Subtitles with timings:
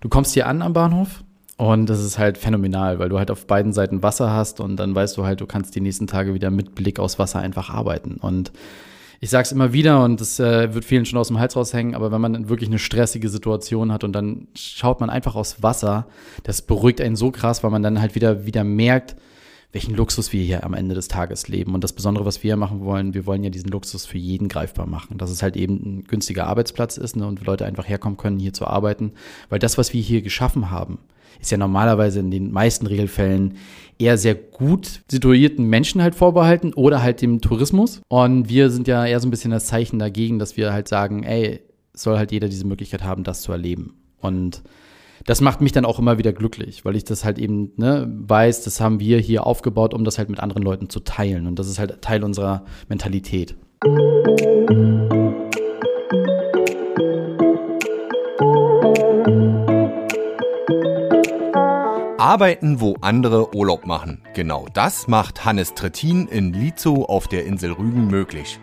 [0.00, 1.22] du kommst hier an am Bahnhof
[1.56, 4.94] und das ist halt phänomenal, weil du halt auf beiden Seiten Wasser hast und dann
[4.94, 8.16] weißt du halt, du kannst die nächsten Tage wieder mit Blick aufs Wasser einfach arbeiten.
[8.16, 8.50] Und
[9.20, 11.94] ich sage es immer wieder und das äh, wird vielen schon aus dem Hals raushängen,
[11.94, 16.06] aber wenn man wirklich eine stressige Situation hat und dann schaut man einfach aufs Wasser,
[16.44, 19.16] das beruhigt einen so krass, weil man dann halt wieder, wieder merkt,
[19.72, 21.74] welchen Luxus wir hier am Ende des Tages leben.
[21.74, 24.86] Und das Besondere, was wir machen wollen, wir wollen ja diesen Luxus für jeden greifbar
[24.86, 25.16] machen.
[25.18, 28.52] Dass es halt eben ein günstiger Arbeitsplatz ist ne, und Leute einfach herkommen können, hier
[28.52, 29.12] zu arbeiten.
[29.48, 30.98] Weil das, was wir hier geschaffen haben,
[31.40, 33.56] ist ja normalerweise in den meisten Regelfällen
[33.98, 38.00] eher sehr gut situierten Menschen halt vorbehalten oder halt dem Tourismus.
[38.08, 41.22] Und wir sind ja eher so ein bisschen das Zeichen dagegen, dass wir halt sagen,
[41.22, 41.60] ey,
[41.94, 43.94] soll halt jeder diese Möglichkeit haben, das zu erleben.
[44.20, 44.62] Und
[45.26, 48.64] das macht mich dann auch immer wieder glücklich, weil ich das halt eben ne, weiß,
[48.64, 51.46] das haben wir hier aufgebaut, um das halt mit anderen Leuten zu teilen.
[51.46, 53.56] Und das ist halt Teil unserer Mentalität.
[62.20, 64.20] Arbeiten, wo andere Urlaub machen.
[64.34, 68.60] Genau das macht Hannes Trittin in Lizo auf der Insel Rügen möglich.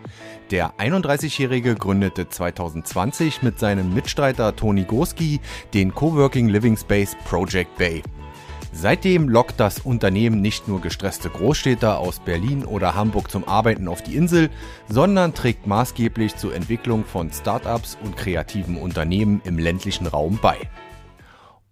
[0.52, 5.40] Der 31-Jährige gründete 2020 mit seinem Mitstreiter Toni Goski
[5.74, 8.04] den Coworking Living Space Project Bay.
[8.72, 14.04] Seitdem lockt das Unternehmen nicht nur gestresste Großstädter aus Berlin oder Hamburg zum Arbeiten auf
[14.04, 14.50] die Insel,
[14.88, 20.58] sondern trägt maßgeblich zur Entwicklung von Startups und kreativen Unternehmen im ländlichen Raum bei.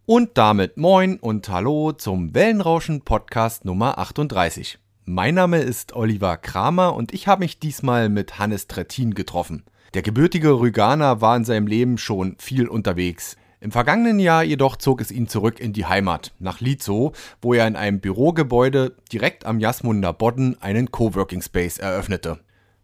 [0.09, 4.79] Und damit moin und hallo zum Wellenrauschen Podcast Nummer 38.
[5.05, 9.65] Mein Name ist Oliver Kramer und ich habe mich diesmal mit Hannes Trettin getroffen.
[9.95, 13.37] Der gebürtige Rüganer war in seinem Leben schon viel unterwegs.
[13.59, 17.13] Im vergangenen Jahr jedoch zog es ihn zurück in die Heimat, nach Lizo,
[17.43, 22.39] wo er in einem Bürogebäude direkt am Jasmunder Bodden einen Coworking Space eröffnete.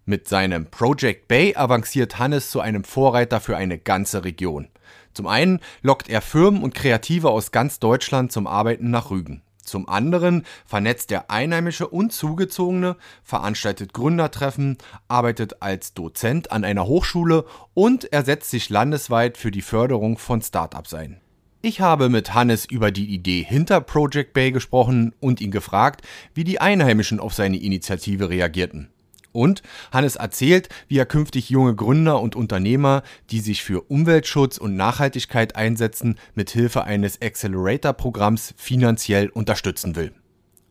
[0.05, 4.67] Mit seinem Project Bay avanciert Hannes zu einem Vorreiter für eine ganze Region.
[5.15, 9.43] Zum einen lockt er Firmen und Kreative aus ganz Deutschland zum Arbeiten nach Rügen.
[9.63, 14.77] Zum anderen vernetzt er Einheimische und Zugezogene, veranstaltet Gründertreffen,
[15.09, 20.43] arbeitet als Dozent an einer Hochschule und er setzt sich landesweit für die Förderung von
[20.43, 21.21] Startups ein.
[21.65, 26.43] Ich habe mit Hannes über die Idee hinter Project Bay gesprochen und ihn gefragt, wie
[26.43, 28.92] die Einheimischen auf seine Initiative reagierten.
[29.33, 34.77] Und Hannes erzählt, wie er künftig junge Gründer und Unternehmer, die sich für Umweltschutz und
[34.77, 40.13] Nachhaltigkeit einsetzen, mit Hilfe eines Accelerator-Programms finanziell unterstützen will.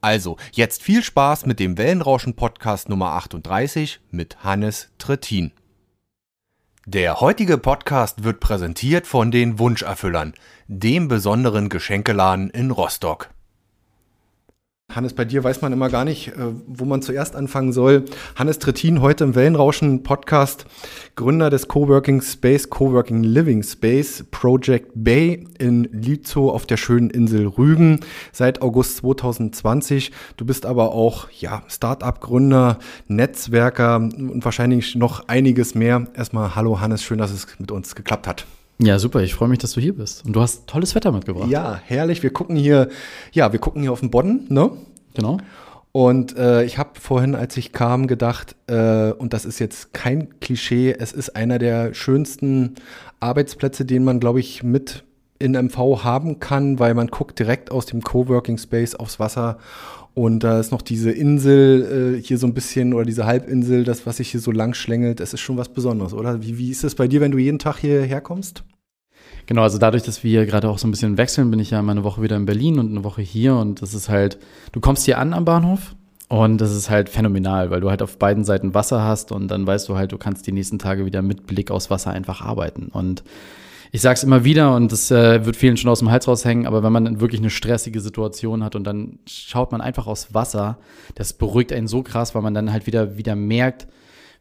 [0.02, 5.52] Also, jetzt viel Spaß mit dem Wellenrauschen Podcast Nummer 38 mit Hannes Trittin.
[6.88, 10.34] Der heutige Podcast wird präsentiert von den Wunscherfüllern,
[10.68, 13.30] dem besonderen Geschenkeladen in Rostock.
[14.96, 16.34] Hannes, bei dir weiß man immer gar nicht, äh,
[16.68, 18.06] wo man zuerst anfangen soll.
[18.36, 20.66] Hannes Trittin, heute im Wellenrauschen Podcast,
[21.16, 27.48] Gründer des Coworking Space, Coworking Living Space, Project Bay in Lizo auf der schönen Insel
[27.48, 28.02] Rügen
[28.32, 30.12] seit August 2020.
[30.38, 36.08] Du bist aber auch, ja, Startup-Gründer, Netzwerker und wahrscheinlich noch einiges mehr.
[36.16, 38.46] Erstmal hallo Hannes, schön, dass es mit uns geklappt hat.
[38.82, 39.22] Ja, super.
[39.22, 40.26] Ich freue mich, dass du hier bist.
[40.26, 41.50] Und du hast tolles Wetter mitgebracht.
[41.50, 42.24] Ja, herrlich.
[42.24, 42.90] Wir gucken hier,
[43.32, 44.72] ja, wir gucken hier auf den Bodden, ne?
[45.14, 45.38] Genau.
[45.92, 50.40] Und äh, ich habe vorhin, als ich kam, gedacht, äh, und das ist jetzt kein
[50.40, 52.76] Klischee, es ist einer der schönsten
[53.20, 55.04] Arbeitsplätze, den man, glaube ich, mit
[55.42, 59.58] in MV haben kann, weil man guckt direkt aus dem Coworking Space aufs Wasser
[60.14, 64.06] und da ist noch diese Insel äh, hier so ein bisschen oder diese Halbinsel, das,
[64.06, 66.42] was sich hier so lang schlängelt, das ist schon was Besonderes, oder?
[66.42, 68.64] Wie, wie ist es bei dir, wenn du jeden Tag hierher kommst?
[69.46, 71.94] Genau, also dadurch, dass wir gerade auch so ein bisschen wechseln, bin ich ja mal
[71.94, 74.38] eine Woche wieder in Berlin und eine Woche hier und das ist halt,
[74.74, 75.96] du kommst hier an am Bahnhof
[76.28, 79.66] und das ist halt phänomenal, weil du halt auf beiden Seiten Wasser hast und dann
[79.66, 82.90] weißt du halt, du kannst die nächsten Tage wieder mit Blick aufs Wasser einfach arbeiten
[82.92, 83.24] und
[83.92, 86.66] ich sage es immer wieder und das äh, wird vielen schon aus dem Hals raushängen,
[86.66, 90.78] aber wenn man wirklich eine stressige Situation hat und dann schaut man einfach aufs Wasser,
[91.16, 93.88] das beruhigt einen so krass, weil man dann halt wieder, wieder merkt,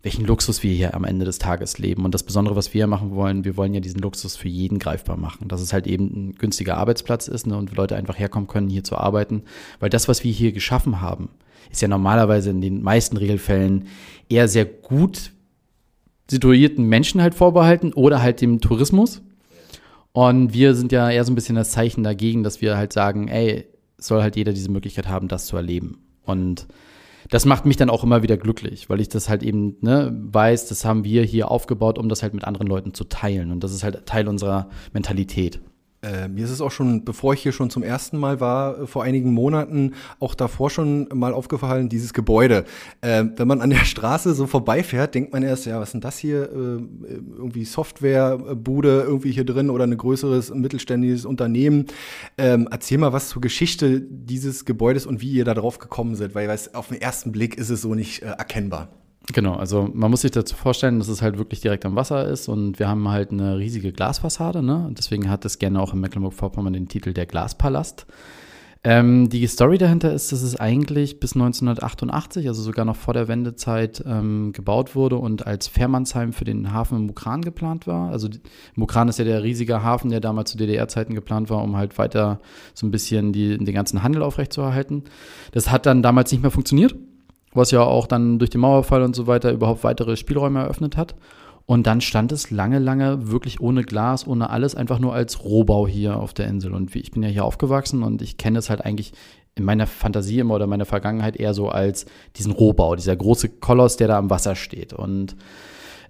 [0.02, 2.04] welchen Luxus wir hier am Ende des Tages leben.
[2.04, 5.18] Und das Besondere, was wir machen wollen, wir wollen ja diesen Luxus für jeden greifbar
[5.18, 5.48] machen.
[5.48, 8.82] Dass es halt eben ein günstiger Arbeitsplatz ist ne, und Leute einfach herkommen können, hier
[8.82, 9.42] zu arbeiten.
[9.78, 11.28] Weil das, was wir hier geschaffen haben,
[11.70, 13.88] ist ja normalerweise in den meisten Regelfällen
[14.30, 15.32] eher sehr gut
[16.30, 19.20] situierten Menschen halt vorbehalten oder halt dem Tourismus.
[20.12, 23.28] Und wir sind ja eher so ein bisschen das Zeichen dagegen, dass wir halt sagen,
[23.28, 23.66] ey,
[23.96, 25.98] soll halt jeder diese Möglichkeit haben, das zu erleben.
[26.24, 26.66] Und
[27.28, 30.66] das macht mich dann auch immer wieder glücklich, weil ich das halt eben ne, weiß,
[30.66, 33.52] das haben wir hier aufgebaut, um das halt mit anderen Leuten zu teilen.
[33.52, 35.60] Und das ist halt Teil unserer Mentalität.
[36.02, 38.86] Äh, mir ist es auch schon, bevor ich hier schon zum ersten Mal war, äh,
[38.86, 42.64] vor einigen Monaten, auch davor schon mal aufgefallen, dieses Gebäude.
[43.02, 46.00] Äh, wenn man an der Straße so vorbeifährt, denkt man erst, ja, was ist denn
[46.00, 46.44] das hier?
[46.44, 46.82] Äh,
[47.36, 51.86] irgendwie Softwarebude irgendwie hier drin oder ein größeres mittelständiges Unternehmen.
[52.38, 56.34] Ähm, erzähl mal was zur Geschichte dieses Gebäudes und wie ihr da drauf gekommen seid,
[56.34, 58.88] weil weiß, auf den ersten Blick ist es so nicht äh, erkennbar.
[59.32, 62.48] Genau, also man muss sich dazu vorstellen, dass es halt wirklich direkt am Wasser ist
[62.48, 64.90] und wir haben halt eine riesige Glasfassade, ne?
[64.96, 68.06] Deswegen hat es gerne auch in Mecklenburg-Vorpommern den Titel der Glaspalast.
[68.82, 73.28] Ähm, die Story dahinter ist, dass es eigentlich bis 1988, also sogar noch vor der
[73.28, 78.10] Wendezeit, ähm, gebaut wurde und als Fährmannsheim für den Hafen in Mukran geplant war.
[78.10, 78.30] Also
[78.76, 82.40] Mukran ist ja der riesige Hafen, der damals zu DDR-Zeiten geplant war, um halt weiter
[82.72, 85.04] so ein bisschen die, den ganzen Handel aufrechtzuerhalten.
[85.52, 86.94] Das hat dann damals nicht mehr funktioniert
[87.52, 91.14] was ja auch dann durch den Mauerfall und so weiter überhaupt weitere Spielräume eröffnet hat.
[91.66, 95.86] Und dann stand es lange, lange wirklich ohne Glas, ohne alles, einfach nur als Rohbau
[95.86, 96.74] hier auf der Insel.
[96.74, 99.12] Und ich bin ja hier aufgewachsen und ich kenne es halt eigentlich
[99.54, 102.06] in meiner Fantasie immer oder meiner Vergangenheit eher so als
[102.36, 104.92] diesen Rohbau, dieser große Koloss, der da am Wasser steht.
[104.92, 105.36] Und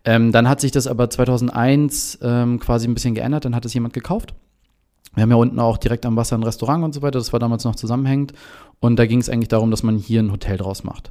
[0.04, 3.74] ähm, dann hat sich das aber 2001 ähm, quasi ein bisschen geändert, dann hat es
[3.74, 4.34] jemand gekauft.
[5.14, 7.40] Wir haben ja unten auch direkt am Wasser ein Restaurant und so weiter, das war
[7.40, 8.32] damals noch zusammenhängend.
[8.78, 11.10] Und da ging es eigentlich darum, dass man hier ein Hotel draus macht.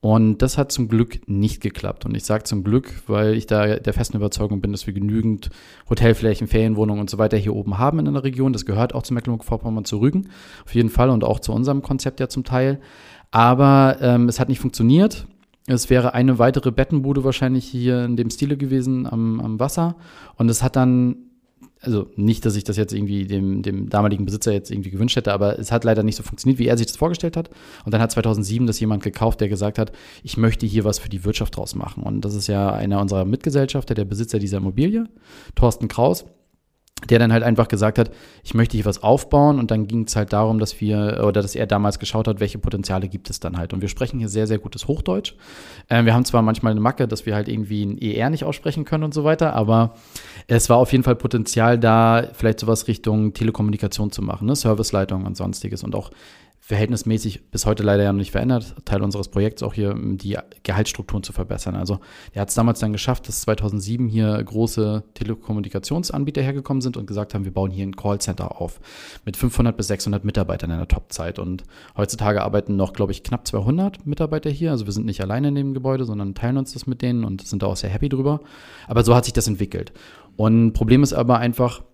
[0.00, 2.04] Und das hat zum Glück nicht geklappt.
[2.04, 5.50] Und ich sage zum Glück, weil ich da der festen Überzeugung bin, dass wir genügend
[5.88, 8.52] Hotelflächen, Ferienwohnungen und so weiter hier oben haben in der Region.
[8.52, 10.28] Das gehört auch zu Mecklenburg-Vorpommern zu Rügen,
[10.64, 12.80] auf jeden Fall und auch zu unserem Konzept ja zum Teil.
[13.30, 15.26] Aber ähm, es hat nicht funktioniert.
[15.66, 19.96] Es wäre eine weitere Bettenbude wahrscheinlich hier in dem Stile gewesen am, am Wasser.
[20.36, 21.16] Und es hat dann
[21.80, 25.32] also nicht, dass ich das jetzt irgendwie dem, dem damaligen Besitzer jetzt irgendwie gewünscht hätte,
[25.32, 27.50] aber es hat leider nicht so funktioniert, wie er sich das vorgestellt hat.
[27.84, 29.92] Und dann hat 2007 das jemand gekauft, der gesagt hat,
[30.22, 32.02] ich möchte hier was für die Wirtschaft draus machen.
[32.02, 35.04] Und das ist ja einer unserer Mitgesellschafter, der Besitzer dieser Immobilie,
[35.54, 36.24] Thorsten Kraus
[37.10, 38.10] der dann halt einfach gesagt hat,
[38.42, 41.54] ich möchte hier was aufbauen und dann ging es halt darum, dass wir oder dass
[41.54, 43.74] er damals geschaut hat, welche Potenziale gibt es dann halt.
[43.74, 45.34] Und wir sprechen hier sehr, sehr gutes Hochdeutsch.
[45.90, 48.86] Ähm, wir haben zwar manchmal eine Macke, dass wir halt irgendwie ein ER nicht aussprechen
[48.86, 49.94] können und so weiter, aber
[50.46, 54.56] es war auf jeden Fall Potenzial da, vielleicht sowas Richtung Telekommunikation zu machen, ne?
[54.56, 56.10] Serviceleitung und sonstiges und auch
[56.66, 58.74] verhältnismäßig bis heute leider ja noch nicht verändert.
[58.84, 61.76] Teil unseres Projekts auch hier, die Gehaltsstrukturen zu verbessern.
[61.76, 62.00] Also
[62.32, 67.34] er hat es damals dann geschafft, dass 2007 hier große Telekommunikationsanbieter hergekommen sind und gesagt
[67.34, 68.80] haben, wir bauen hier ein Callcenter auf
[69.24, 71.38] mit 500 bis 600 Mitarbeitern in der Topzeit.
[71.38, 71.62] Und
[71.96, 74.72] heutzutage arbeiten noch, glaube ich, knapp 200 Mitarbeiter hier.
[74.72, 77.46] Also wir sind nicht alleine in dem Gebäude, sondern teilen uns das mit denen und
[77.46, 78.40] sind da auch sehr happy drüber.
[78.88, 79.92] Aber so hat sich das entwickelt.
[80.34, 81.84] Und Problem ist aber einfach,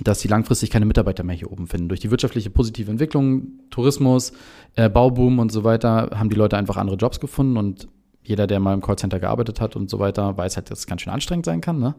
[0.00, 1.88] dass sie langfristig keine Mitarbeiter mehr hier oben finden.
[1.88, 4.32] Durch die wirtschaftliche positive Entwicklung, Tourismus,
[4.74, 7.88] äh, Bauboom und so weiter haben die Leute einfach andere Jobs gefunden und
[8.24, 11.02] jeder, der mal im Callcenter gearbeitet hat und so weiter, weiß halt, dass es ganz
[11.02, 11.78] schön anstrengend sein kann.
[11.78, 11.94] Ne?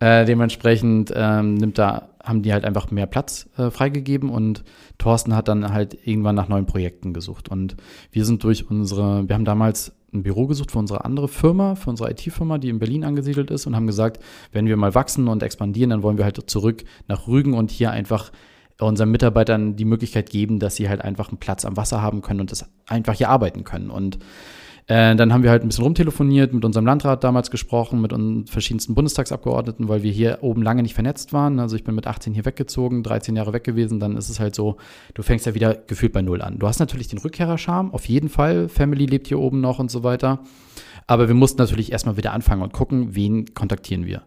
[0.00, 4.64] Äh, dementsprechend ähm, nimmt da, haben die halt einfach mehr Platz äh, freigegeben und
[4.98, 7.48] Thorsten hat dann halt irgendwann nach neuen Projekten gesucht.
[7.48, 7.76] Und
[8.12, 11.90] wir sind durch unsere, wir haben damals ein Büro gesucht für unsere andere Firma, für
[11.90, 14.22] unsere IT-Firma, die in Berlin angesiedelt ist und haben gesagt,
[14.52, 17.90] wenn wir mal wachsen und expandieren, dann wollen wir halt zurück nach Rügen und hier
[17.90, 18.30] einfach
[18.80, 22.40] unseren Mitarbeitern die Möglichkeit geben, dass sie halt einfach einen Platz am Wasser haben können
[22.40, 23.90] und das einfach hier arbeiten können.
[23.90, 24.18] Und
[24.86, 28.46] äh, dann haben wir halt ein bisschen rumtelefoniert, mit unserem Landrat damals gesprochen, mit unseren
[28.46, 31.58] verschiedensten Bundestagsabgeordneten, weil wir hier oben lange nicht vernetzt waren.
[31.58, 33.98] Also ich bin mit 18 hier weggezogen, 13 Jahre weg gewesen.
[33.98, 34.76] Dann ist es halt so,
[35.14, 36.58] du fängst ja wieder gefühlt bei Null an.
[36.58, 38.68] Du hast natürlich den Rückkehrerscham, auf jeden Fall.
[38.68, 40.40] Family lebt hier oben noch und so weiter.
[41.06, 44.22] Aber wir mussten natürlich erstmal wieder anfangen und gucken, wen kontaktieren wir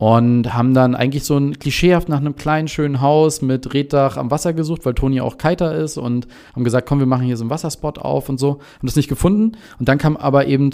[0.00, 4.30] und haben dann eigentlich so ein klischeehaft nach einem kleinen, schönen Haus mit Reddach am
[4.30, 6.26] Wasser gesucht, weil Toni auch Kiter ist und
[6.56, 8.60] haben gesagt, komm, wir machen hier so einen Wasserspot auf und so.
[8.78, 9.58] Haben das nicht gefunden.
[9.78, 10.70] Und dann kam aber eben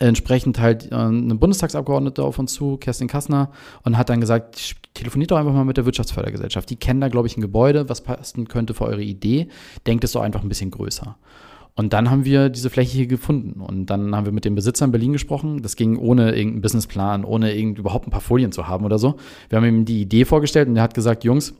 [0.00, 3.52] entsprechend halt äh, eine Bundestagsabgeordnete auf uns zu, Kerstin Kassner,
[3.84, 6.68] und hat dann gesagt, telefoniert doch einfach mal mit der Wirtschaftsfördergesellschaft.
[6.68, 9.46] Die kennen da, glaube ich, ein Gebäude, was passen könnte für eure Idee.
[9.86, 11.16] Denkt es doch einfach ein bisschen größer.
[11.74, 13.60] Und dann haben wir diese Fläche hier gefunden.
[13.60, 15.62] Und dann haben wir mit dem Besitzer in Berlin gesprochen.
[15.62, 19.16] Das ging ohne irgendeinen Businessplan, ohne irgend überhaupt ein paar Folien zu haben oder so.
[19.48, 21.54] Wir haben ihm die Idee vorgestellt und er hat gesagt, Jungs,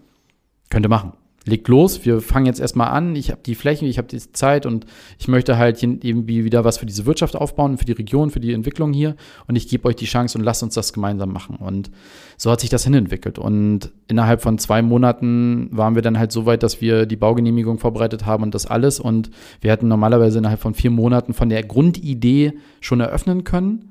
[0.68, 1.12] könnt ihr machen
[1.44, 4.66] legt los, wir fangen jetzt erstmal an, ich habe die Flächen, ich habe die Zeit
[4.66, 4.86] und
[5.18, 8.52] ich möchte halt irgendwie wieder was für diese Wirtschaft aufbauen, für die Region, für die
[8.52, 11.56] Entwicklung hier und ich gebe euch die Chance und lasst uns das gemeinsam machen.
[11.56, 11.90] Und
[12.36, 13.38] so hat sich das hinentwickelt.
[13.38, 17.78] Und innerhalb von zwei Monaten waren wir dann halt so weit, dass wir die Baugenehmigung
[17.78, 19.00] vorbereitet haben und das alles.
[19.00, 19.30] Und
[19.60, 23.90] wir hätten normalerweise innerhalb von vier Monaten von der Grundidee schon eröffnen können.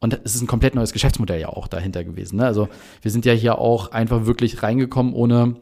[0.00, 2.36] Und es ist ein komplett neues Geschäftsmodell ja auch dahinter gewesen.
[2.36, 2.44] Ne?
[2.44, 2.68] Also
[3.02, 5.54] wir sind ja hier auch einfach wirklich reingekommen, ohne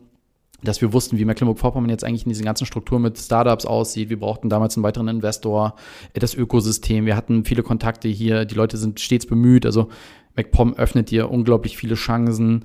[0.63, 4.11] dass wir wussten, wie Mecklenburg-Vorpommern jetzt eigentlich in diesen ganzen Strukturen mit Startups aussieht.
[4.11, 5.75] Wir brauchten damals einen weiteren Investor,
[6.15, 7.07] das Ökosystem.
[7.07, 8.45] Wir hatten viele Kontakte hier.
[8.45, 9.65] Die Leute sind stets bemüht.
[9.65, 9.89] Also
[10.37, 12.65] MacPom öffnet dir unglaublich viele Chancen.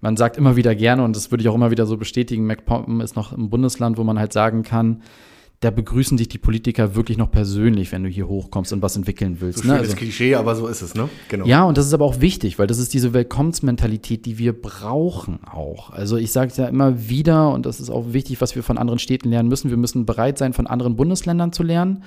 [0.00, 3.00] man sagt immer wieder gerne, und das würde ich auch immer wieder so bestätigen, MacPom
[3.00, 5.02] ist noch ein Bundesland, wo man halt sagen kann,
[5.62, 9.36] da begrüßen dich die Politiker wirklich noch persönlich, wenn du hier hochkommst und was entwickeln
[9.38, 9.60] willst.
[9.60, 9.78] So ne?
[9.78, 11.08] also, Klischee, aber so ist es, ne?
[11.28, 11.46] Genau.
[11.46, 15.38] Ja, und das ist aber auch wichtig, weil das ist diese Willkommensmentalität, die wir brauchen
[15.44, 15.90] auch.
[15.90, 18.76] Also ich sage es ja immer wieder, und das ist auch wichtig, was wir von
[18.76, 19.70] anderen Städten lernen müssen.
[19.70, 22.02] Wir müssen bereit sein, von anderen Bundesländern zu lernen.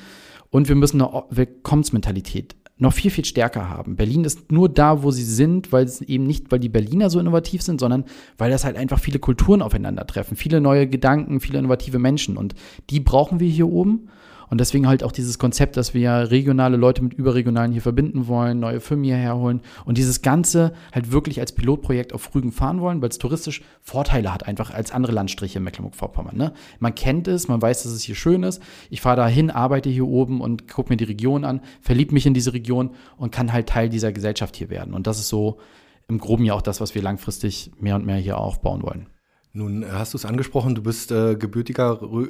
[0.50, 3.96] Und wir müssen eine Willkommensmentalität noch viel, viel stärker haben.
[3.96, 7.20] Berlin ist nur da, wo sie sind, weil es eben nicht, weil die Berliner so
[7.20, 8.03] innovativ sind, sondern
[8.38, 12.36] weil das halt einfach viele Kulturen aufeinandertreffen, viele neue Gedanken, viele innovative Menschen.
[12.36, 12.53] Und
[12.89, 14.10] die brauchen wir hier oben.
[14.49, 18.59] Und deswegen halt auch dieses Konzept, dass wir regionale Leute mit überregionalen hier verbinden wollen,
[18.59, 23.01] neue Firmen hierher holen und dieses Ganze halt wirklich als Pilotprojekt auf Rügen fahren wollen,
[23.01, 26.37] weil es touristisch Vorteile hat, einfach als andere Landstriche in Mecklenburg-Vorpommern.
[26.37, 26.53] Ne?
[26.79, 28.61] Man kennt es, man weiß, dass es hier schön ist.
[28.89, 32.25] Ich fahre da hin, arbeite hier oben und gucke mir die Region an, verliebe mich
[32.25, 34.93] in diese Region und kann halt Teil dieser Gesellschaft hier werden.
[34.93, 35.59] Und das ist so
[36.07, 39.07] im Groben ja auch das, was wir langfristig mehr und mehr hier aufbauen wollen.
[39.55, 42.27] Nun äh, hast du es angesprochen, du bist äh, gebürtiger Rü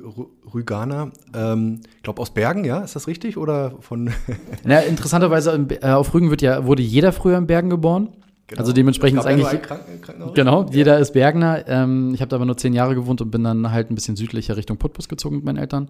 [0.53, 1.11] Rüganer.
[1.33, 2.81] Ähm, ich glaube aus Bergen, ja?
[2.81, 3.35] Ist das richtig?
[3.35, 4.11] Oder von.
[4.63, 5.51] Na, interessanterweise
[5.81, 8.09] äh, auf Rügen wird ja, wurde jeder früher in Bergen geboren.
[8.45, 8.59] Genau.
[8.59, 9.59] Also dementsprechend ist eigentlich.
[9.63, 10.35] Kranken Krankenhaus.
[10.35, 10.69] Genau, ja.
[10.71, 11.67] jeder ist Bergner.
[11.67, 14.15] Ähm, ich habe da aber nur zehn Jahre gewohnt und bin dann halt ein bisschen
[14.15, 15.89] südlicher Richtung Putbus gezogen mit meinen Eltern.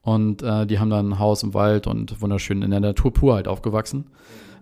[0.00, 3.34] Und äh, die haben dann ein Haus im Wald und wunderschön in der Natur pur
[3.34, 4.06] halt aufgewachsen.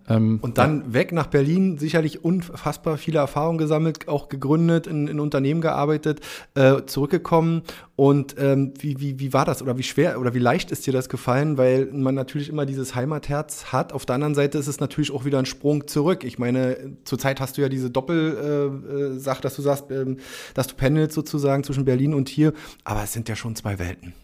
[0.09, 0.95] Ähm, und dann ja.
[0.95, 6.21] weg nach Berlin, sicherlich unfassbar viele Erfahrungen gesammelt, auch gegründet, in, in Unternehmen gearbeitet,
[6.55, 7.63] äh, zurückgekommen.
[7.97, 10.93] Und ähm, wie, wie, wie war das oder wie schwer oder wie leicht ist dir
[10.93, 11.59] das gefallen?
[11.59, 13.93] Weil man natürlich immer dieses Heimatherz hat.
[13.93, 16.25] Auf der anderen Seite ist es natürlich auch wieder ein Sprung zurück.
[16.25, 20.17] Ich meine, zurzeit hast du ja diese Doppelsache, äh, äh dass du sagst, äh,
[20.55, 22.53] dass du pendelst sozusagen zwischen Berlin und hier.
[22.85, 24.15] Aber es sind ja schon zwei Welten.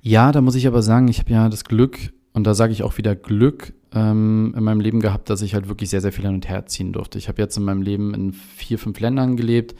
[0.00, 2.82] Ja, da muss ich aber sagen, ich habe ja das Glück, und da sage ich
[2.82, 6.24] auch wieder Glück, ähm, in meinem Leben gehabt, dass ich halt wirklich sehr, sehr viel
[6.24, 7.18] hin und her ziehen durfte.
[7.18, 9.74] Ich habe jetzt in meinem Leben in vier, fünf Ländern gelebt,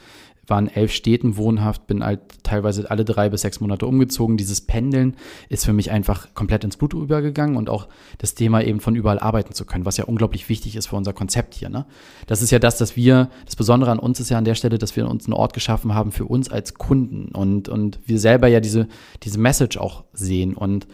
[0.45, 4.35] war in elf Städten wohnhaft, bin halt teilweise alle drei bis sechs Monate umgezogen.
[4.35, 5.15] Dieses Pendeln
[5.47, 9.19] ist für mich einfach komplett ins Blut übergegangen und auch das Thema eben von überall
[9.19, 11.69] arbeiten zu können, was ja unglaublich wichtig ist für unser Konzept hier.
[11.69, 11.85] Ne?
[12.27, 14.77] Das ist ja das, dass wir, das Besondere an uns ist ja an der Stelle,
[14.77, 18.47] dass wir uns einen Ort geschaffen haben für uns als Kunden und, und wir selber
[18.47, 18.87] ja diese,
[19.23, 20.87] diese Message auch sehen und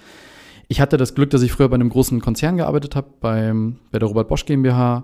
[0.70, 4.00] ich hatte das Glück, dass ich früher bei einem großen Konzern gearbeitet habe, beim, bei
[4.00, 5.04] der Robert Bosch GmbH,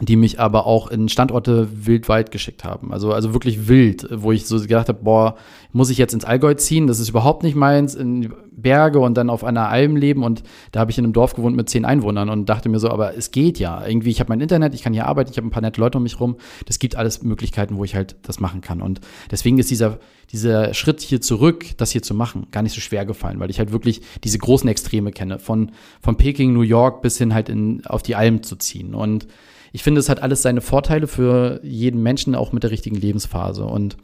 [0.00, 2.92] die mich aber auch in Standorte wildweit geschickt haben.
[2.92, 5.36] Also, also wirklich wild, wo ich so gedacht habe, boah,
[5.72, 6.86] muss ich jetzt ins Allgäu ziehen?
[6.86, 10.22] Das ist überhaupt nicht meins, in Berge und dann auf einer Alm leben.
[10.22, 12.90] Und da habe ich in einem Dorf gewohnt mit zehn Einwohnern und dachte mir so,
[12.90, 13.86] aber es geht ja.
[13.86, 15.96] Irgendwie, ich habe mein Internet, ich kann hier arbeiten, ich habe ein paar nette Leute
[15.96, 16.36] um mich rum.
[16.66, 18.82] Das gibt alles Möglichkeiten, wo ich halt das machen kann.
[18.82, 19.00] Und
[19.30, 19.98] deswegen ist dieser,
[20.30, 23.58] dieser Schritt hier zurück, das hier zu machen, gar nicht so schwer gefallen, weil ich
[23.58, 25.38] halt wirklich diese großen Extreme kenne.
[25.38, 25.70] Von,
[26.02, 28.94] von Peking, New York bis hin halt in, auf die Alm zu ziehen.
[28.94, 29.26] Und
[29.72, 33.64] ich finde, es hat alles seine Vorteile für jeden Menschen, auch mit der richtigen Lebensphase.
[33.64, 33.96] Und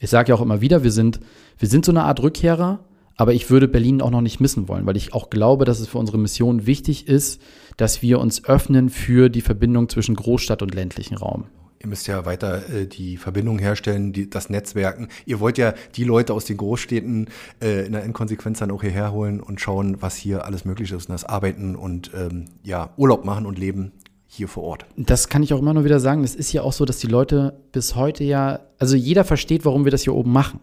[0.00, 1.20] ich sage ja auch immer wieder, wir sind,
[1.58, 2.80] wir sind so eine Art Rückkehrer,
[3.16, 5.88] aber ich würde Berlin auch noch nicht missen wollen, weil ich auch glaube, dass es
[5.88, 7.40] für unsere Mission wichtig ist,
[7.76, 11.44] dass wir uns öffnen für die Verbindung zwischen Großstadt und ländlichen Raum.
[11.82, 15.08] Ihr müsst ja weiter äh, die Verbindung herstellen, die, das Netzwerken.
[15.24, 17.28] Ihr wollt ja die Leute aus den Großstädten
[17.62, 21.08] äh, in der Endkonsequenz dann auch hierher holen und schauen, was hier alles möglich ist
[21.08, 23.92] und das Arbeiten und ähm, ja, Urlaub machen und leben
[24.32, 24.86] hier vor Ort.
[24.96, 26.22] Das kann ich auch immer nur wieder sagen.
[26.22, 29.84] Es ist ja auch so, dass die Leute bis heute ja, also jeder versteht, warum
[29.84, 30.60] wir das hier oben machen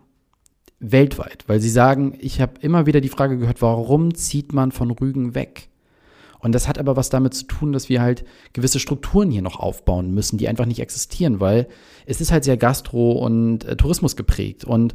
[0.80, 4.92] weltweit, weil sie sagen, ich habe immer wieder die Frage gehört, warum zieht man von
[4.92, 5.70] Rügen weg?
[6.40, 9.60] Und das hat aber was damit zu tun, dass wir halt gewisse Strukturen hier noch
[9.60, 11.68] aufbauen müssen, die einfach nicht existieren, weil
[12.06, 14.94] es ist halt sehr Gastro und äh, Tourismus geprägt und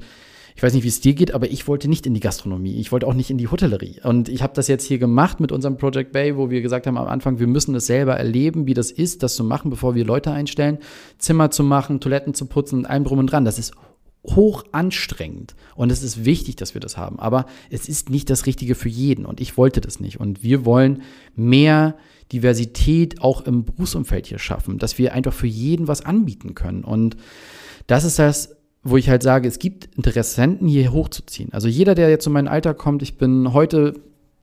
[0.54, 2.78] ich weiß nicht, wie es dir geht, aber ich wollte nicht in die Gastronomie.
[2.78, 4.00] Ich wollte auch nicht in die Hotellerie.
[4.02, 6.99] Und ich habe das jetzt hier gemacht mit unserem Project Bay, wo wir gesagt haben
[6.99, 10.04] am Anfang, wir müssen es selber erleben, wie das ist, das zu machen, bevor wir
[10.04, 10.78] Leute einstellen,
[11.18, 13.44] Zimmer zu machen, Toiletten zu putzen und allem drum und dran.
[13.44, 13.73] Das ist
[14.25, 18.47] hoch anstrengend und es ist wichtig, dass wir das haben, aber es ist nicht das
[18.47, 21.02] Richtige für jeden und ich wollte das nicht und wir wollen
[21.35, 21.97] mehr
[22.30, 27.16] Diversität auch im Berufsumfeld hier schaffen, dass wir einfach für jeden was anbieten können und
[27.88, 31.52] das ist das, wo ich halt sage, es gibt Interessenten hier hochzuziehen.
[31.52, 33.94] Also jeder, der jetzt zu meinem Alter kommt, ich bin heute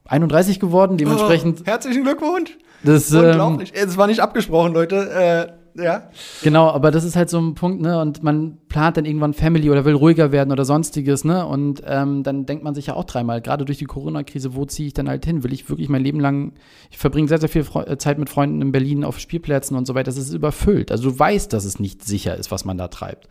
[0.06, 1.60] 31 geworden, dementsprechend.
[1.62, 2.56] Oh, herzlichen Glückwunsch!
[2.82, 3.72] Das, ähm, Unglaublich.
[3.74, 5.10] Ähm, es war nicht abgesprochen, Leute.
[5.10, 6.10] Äh, ja.
[6.42, 8.00] Genau, aber das ist halt so ein Punkt, ne?
[8.00, 11.46] Und man plant dann irgendwann Family oder will ruhiger werden oder sonstiges, ne?
[11.46, 14.88] Und ähm, dann denkt man sich ja auch dreimal, gerade durch die Corona-Krise, wo ziehe
[14.88, 15.44] ich dann halt hin?
[15.44, 16.52] Will ich wirklich mein Leben lang,
[16.90, 19.86] ich verbringe sehr, sehr viel Fre äh, Zeit mit Freunden in Berlin auf Spielplätzen und
[19.86, 20.90] so weiter, das ist überfüllt.
[20.90, 23.28] Also du weißt, dass es nicht sicher ist, was man da treibt.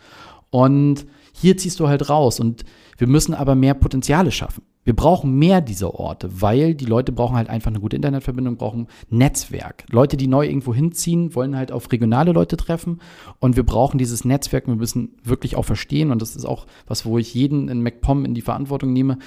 [0.50, 2.66] Und hier ziehst du halt raus und
[2.98, 4.64] wir müssen aber mehr Potenziale schaffen.
[4.84, 8.88] Wir brauchen mehr dieser Orte, weil die Leute brauchen halt einfach eine gute Internetverbindung, brauchen
[9.10, 9.84] Netzwerk.
[9.92, 13.00] Leute, die neu irgendwo hinziehen, wollen halt auf regionale Leute treffen
[13.40, 14.68] und wir brauchen dieses Netzwerk.
[14.68, 18.26] Wir müssen wirklich auch verstehen und das ist auch was, wo ich jeden in MacPom
[18.26, 19.20] in die Verantwortung nehme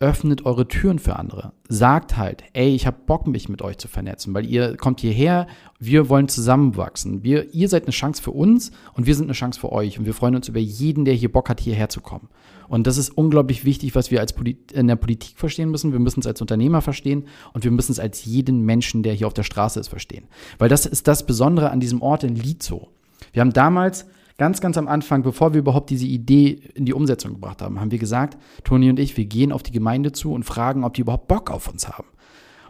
[0.00, 1.52] öffnet eure Türen für andere.
[1.68, 5.48] Sagt halt, ey, ich habe Bock, mich mit euch zu vernetzen, weil ihr kommt hierher,
[5.80, 7.24] wir wollen zusammenwachsen.
[7.24, 9.98] Wir, ihr seid eine Chance für uns und wir sind eine Chance für euch.
[9.98, 12.28] Und wir freuen uns über jeden, der hier Bock hat, hierher zu kommen.
[12.68, 15.90] Und das ist unglaublich wichtig, was wir als Polit in der Politik verstehen müssen.
[15.90, 19.26] Wir müssen es als Unternehmer verstehen und wir müssen es als jeden Menschen, der hier
[19.26, 20.28] auf der Straße ist, verstehen.
[20.58, 22.88] Weil das ist das Besondere an diesem Ort in Lizo.
[23.32, 24.06] Wir haben damals
[24.38, 27.90] ganz, ganz am Anfang, bevor wir überhaupt diese Idee in die Umsetzung gebracht haben, haben
[27.90, 31.02] wir gesagt, Toni und ich, wir gehen auf die Gemeinde zu und fragen, ob die
[31.02, 32.08] überhaupt Bock auf uns haben.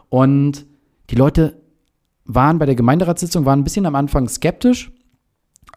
[0.08, 0.66] Und
[1.10, 1.60] die Leute
[2.25, 4.90] waren bei der Gemeinderatssitzung, waren ein bisschen am Anfang skeptisch,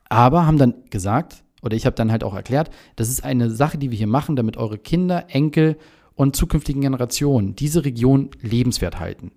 [0.09, 3.77] aber haben dann gesagt, oder ich habe dann halt auch erklärt, das ist eine Sache,
[3.77, 5.77] die wir hier machen, damit eure Kinder, Enkel
[6.15, 9.31] und zukünftigen Generationen diese Region lebenswert halten.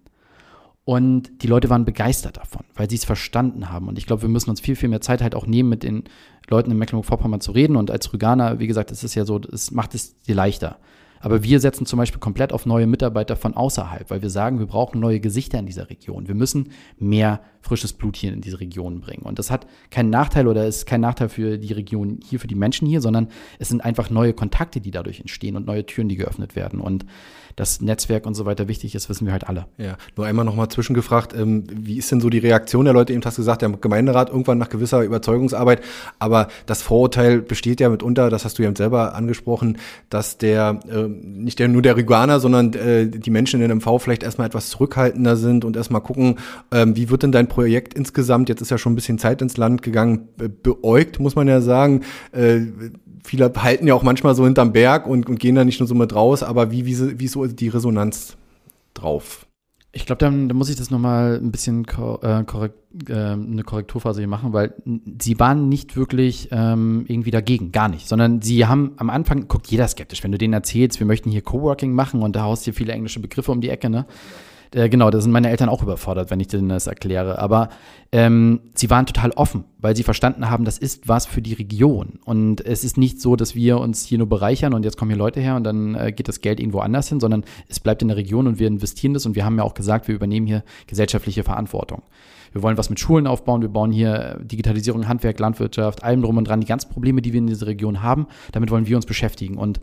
[0.85, 3.89] Und die Leute waren begeistert davon, weil sie es verstanden haben.
[3.89, 6.05] Und ich glaube, wir müssen uns viel, viel mehr Zeit halt auch nehmen, mit den
[6.49, 7.77] Leuten in Mecklenburg-Vorpommern zu reden.
[7.77, 10.79] Und als Rüganer, wie gesagt, es ist ja so, es macht es dir leichter.
[11.25, 14.67] Aber wir setzen zum Beispiel komplett auf neue Mitarbeiter von außerhalb, weil wir sagen, wir
[14.67, 16.29] brauchen neue Gesichter in dieser Region.
[16.29, 19.23] Wir müssen mehr frisches Blut hier in diese Region bringen.
[19.23, 22.55] Und das hat keinen Nachteil oder ist kein Nachteil für die Region hier, für die
[22.55, 26.17] Menschen hier, sondern es sind einfach neue Kontakte, die dadurch entstehen und neue Türen, die
[26.17, 26.79] geöffnet werden.
[26.79, 27.07] Und
[27.57, 29.67] das Netzwerk und so weiter wichtig ist, wissen wir halt alle.
[29.79, 33.13] Ja, nur einmal nochmal zwischengefragt, ähm, wie ist denn so die Reaktion der Leute?
[33.13, 35.83] Eben hast du gesagt, der Gemeinderat irgendwann nach gewisser Überzeugungsarbeit,
[36.19, 39.79] aber das Vorurteil besteht ja mitunter, das hast du ja selber angesprochen,
[40.11, 44.23] dass der, äh, nicht der, nur der Riguaner, sondern äh, die Menschen in MV vielleicht
[44.23, 46.39] erstmal etwas zurückhaltender sind und erstmal gucken,
[46.71, 49.57] äh, wie wird denn dein Projekt insgesamt, jetzt ist ja schon ein bisschen Zeit ins
[49.57, 50.29] Land gegangen,
[50.63, 52.03] beäugt, muss man ja sagen.
[53.25, 55.95] Viele halten ja auch manchmal so hinterm Berg und, und gehen da nicht nur so
[55.95, 58.37] mit raus, aber wie, wie, wie so die Resonanz
[58.93, 59.47] drauf?
[59.93, 62.77] Ich glaube, dann, dann muss ich das nochmal ein bisschen ko äh, korrekt,
[63.09, 64.75] äh, eine Korrekturphase hier machen, weil
[65.23, 69.69] sie waren nicht wirklich ähm, irgendwie dagegen, gar nicht, sondern sie haben am Anfang, guckt
[69.69, 72.75] jeder skeptisch, wenn du denen erzählst, wir möchten hier Coworking machen und da haust dir
[72.75, 74.05] viele englische Begriffe um die Ecke, ne?
[74.75, 77.39] Äh, genau, da sind meine Eltern auch überfordert, wenn ich denen das erkläre.
[77.39, 77.69] Aber
[78.11, 82.19] ähm, sie waren total offen, weil sie verstanden haben, das ist was für die Region.
[82.25, 85.19] Und es ist nicht so, dass wir uns hier nur bereichern und jetzt kommen hier
[85.19, 88.09] Leute her und dann äh, geht das Geld irgendwo anders hin, sondern es bleibt in
[88.09, 90.65] der Region und wir investieren das und wir haben ja auch gesagt, wir übernehmen hier
[90.89, 92.03] gesellschaftliche Verantwortung.
[92.53, 96.47] Wir wollen was mit Schulen aufbauen, wir bauen hier Digitalisierung, Handwerk, Landwirtschaft, allem drum und
[96.47, 99.57] dran, die ganzen Probleme, die wir in dieser Region haben, damit wollen wir uns beschäftigen.
[99.57, 99.81] Und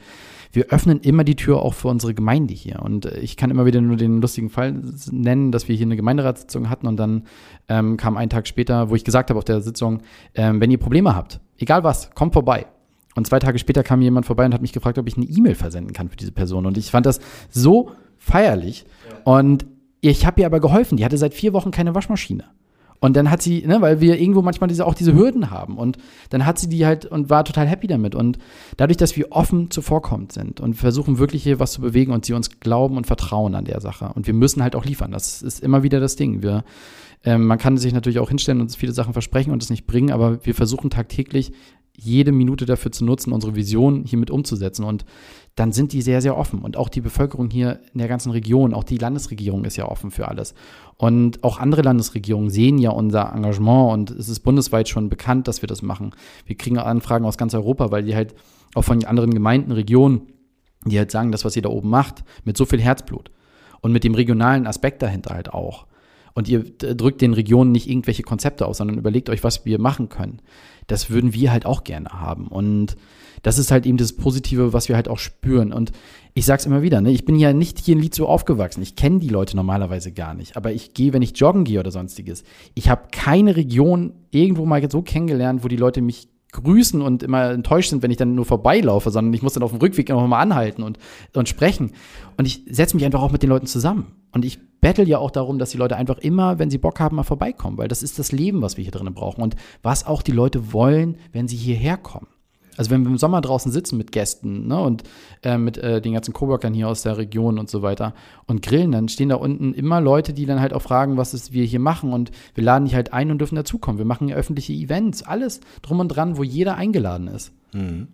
[0.52, 2.82] wir öffnen immer die Tür auch für unsere Gemeinde hier.
[2.82, 6.70] Und ich kann immer wieder nur den lustigen Fall nennen, dass wir hier eine Gemeinderatssitzung
[6.70, 7.24] hatten und dann
[7.70, 10.02] ähm, kam ein Tag später, wo ich gesagt habe auf der Sitzung,
[10.36, 12.66] ähm, wenn ihr Probleme habt, egal was, kommt vorbei.
[13.16, 15.56] Und zwei Tage später kam jemand vorbei und hat mich gefragt, ob ich eine E-Mail
[15.56, 16.66] versenden kann für diese Person.
[16.66, 18.86] Und ich fand das so feierlich.
[19.10, 19.34] Ja.
[19.34, 19.66] Und
[20.00, 20.98] ich habe ihr aber geholfen.
[20.98, 22.46] Die hatte seit vier Wochen keine Waschmaschine.
[23.04, 25.78] Und dann hat sie, ne, weil wir irgendwo manchmal diese, auch diese Hürden haben.
[25.78, 25.98] Und
[26.30, 28.14] dann hat sie die halt und war total happy damit.
[28.14, 28.38] Und
[28.78, 32.34] dadurch, dass wir offen zuvorkommend sind und versuchen wirklich hier was zu bewegen und sie
[32.34, 34.12] uns glauben und vertrauen an der Sache.
[34.14, 35.12] Und wir müssen halt auch liefern.
[35.12, 36.44] Das ist immer wieder das Ding.
[36.44, 36.64] Wir,
[37.26, 40.12] ähm, man kann sich natürlich auch hinstellen und viele Sachen versprechen und es nicht bringen,
[40.12, 41.54] aber wir versuchen tagtäglich
[41.98, 44.84] jede Minute dafür zu nutzen, unsere Vision hiermit umzusetzen.
[44.84, 45.06] Und
[45.56, 46.60] dann sind die sehr, sehr offen.
[46.60, 50.12] Und auch die Bevölkerung hier in der ganzen Region, auch die Landesregierung ist ja offen
[50.12, 50.54] für alles.
[50.98, 55.62] Und auch andere Landesregierungen sehen ja unser Engagement und es ist bundesweit schon bekannt, dass
[55.62, 56.12] wir das machen.
[56.46, 58.34] Wir kriegen Anfragen aus ganz Europa, weil die halt
[58.76, 60.22] auch von anderen Gemeinden, Regionen,
[60.86, 63.32] die halt sagen, das, was ihr da oben macht, mit so viel Herzblut
[63.82, 65.88] und mit dem regionalen Aspekt dahinter halt auch.
[66.34, 70.08] Und ihr drückt den Regionen nicht irgendwelche Konzepte aus, sondern überlegt euch, was wir machen
[70.08, 70.42] können.
[70.88, 72.48] Das würden wir halt auch gerne haben.
[72.48, 72.96] Und
[73.42, 75.74] das ist halt eben das Positive, was wir halt auch spüren.
[75.74, 75.92] Und
[76.34, 78.82] ich sag's immer wieder, ne, ich bin ja nicht hier in Lied so aufgewachsen.
[78.82, 80.56] Ich kenne die Leute normalerweise gar nicht.
[80.56, 82.44] Aber ich gehe, wenn ich joggen gehe oder sonstiges,
[82.76, 87.52] ich habe keine Region irgendwo mal so kennengelernt, wo die Leute mich grüßen und immer
[87.52, 90.28] enttäuscht sind, wenn ich dann nur vorbeilaufe, sondern ich muss dann auf dem Rückweg noch
[90.28, 90.98] mal anhalten und,
[91.34, 91.92] und sprechen.
[92.38, 94.08] Und ich setze mich einfach auch mit den Leuten zusammen.
[94.34, 97.16] Und ich battle ja auch darum, dass die Leute einfach immer, wenn sie Bock haben,
[97.16, 100.22] mal vorbeikommen, weil das ist das Leben, was wir hier drinnen brauchen und was auch
[100.22, 102.28] die Leute wollen, wenn sie hierher kommen.
[102.82, 105.04] Also wenn wir im Sommer draußen sitzen mit Gästen ne, und
[105.44, 108.16] äh, mit äh, den ganzen Coworkern hier aus der Region und so weiter
[108.48, 111.54] und grillen, dann stehen da unten immer Leute, die dann halt auch fragen, was ist
[111.54, 114.00] wir hier machen und wir laden die halt ein und dürfen dazukommen.
[114.00, 117.52] Wir machen öffentliche Events, alles drum und dran, wo jeder eingeladen ist.
[117.72, 118.08] Mhm.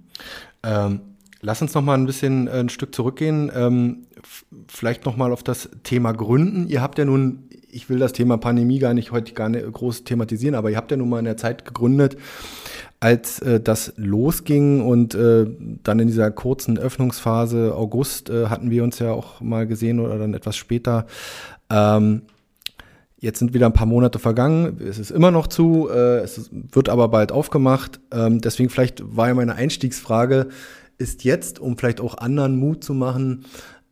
[0.63, 0.99] Ähm,
[1.39, 3.49] lass uns noch mal ein bisschen äh, ein Stück zurückgehen.
[3.55, 4.07] Ähm,
[4.67, 6.67] vielleicht noch mal auf das Thema Gründen.
[6.67, 10.03] Ihr habt ja nun ich will das Thema Pandemie gar nicht heute gar nicht groß
[10.03, 12.17] thematisieren, aber ihr habt ja nun mal in der Zeit gegründet,
[12.99, 15.45] als äh, das losging und äh,
[15.83, 20.17] dann in dieser kurzen Öffnungsphase August äh, hatten wir uns ja auch mal gesehen oder
[20.17, 21.05] dann etwas später.
[21.69, 22.23] Ähm,
[23.19, 26.87] Jetzt sind wieder ein paar Monate vergangen, es ist immer noch zu, äh, es wird
[26.87, 27.99] aber bald aufgemacht.
[28.11, 30.49] Ähm, deswegen vielleicht war ja meine Einstiegsfrage,
[30.99, 33.45] ist jetzt, um vielleicht auch anderen Mut zu machen,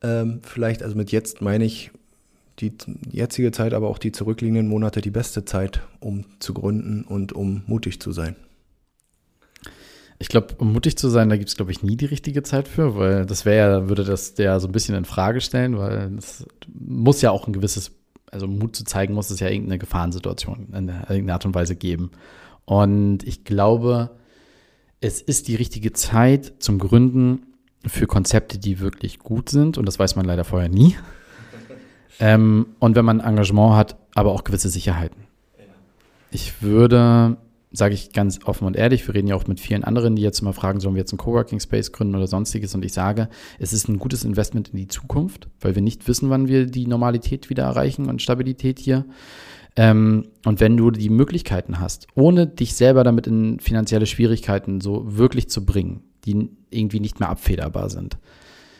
[0.03, 1.89] ähm, vielleicht, also mit jetzt meine ich
[2.59, 2.73] die
[3.11, 7.63] jetzige Zeit, aber auch die zurückliegenden Monate die beste Zeit, um zu gründen und um
[7.65, 8.35] mutig zu sein?
[10.17, 12.67] Ich glaube, um mutig zu sein, da gibt es, glaube ich, nie die richtige Zeit
[12.67, 16.13] für, weil das wäre ja, würde das der so ein bisschen in Frage stellen, weil
[16.17, 17.91] es muss ja auch ein gewisses
[18.31, 22.11] also Mut zu zeigen, muss es ja irgendeine Gefahrensituation in irgendeiner Art und Weise geben.
[22.65, 24.11] Und ich glaube,
[24.99, 27.43] es ist die richtige Zeit zum Gründen
[27.85, 29.77] für Konzepte, die wirklich gut sind.
[29.77, 30.95] Und das weiß man leider vorher nie.
[32.17, 35.25] Ähm, und wenn man Engagement hat, aber auch gewisse Sicherheiten.
[36.31, 37.35] Ich würde
[37.75, 40.41] sage ich ganz offen und ehrlich, wir reden ja auch mit vielen anderen, die jetzt
[40.41, 42.73] mal fragen, sollen wir jetzt einen Coworking Space gründen oder sonstiges.
[42.73, 46.29] Und ich sage, es ist ein gutes Investment in die Zukunft, weil wir nicht wissen,
[46.29, 49.05] wann wir die Normalität wieder erreichen und Stabilität hier.
[49.75, 55.17] Ähm, und wenn du die Möglichkeiten hast, ohne dich selber damit in finanzielle Schwierigkeiten so
[55.17, 58.17] wirklich zu bringen, die irgendwie nicht mehr abfederbar sind,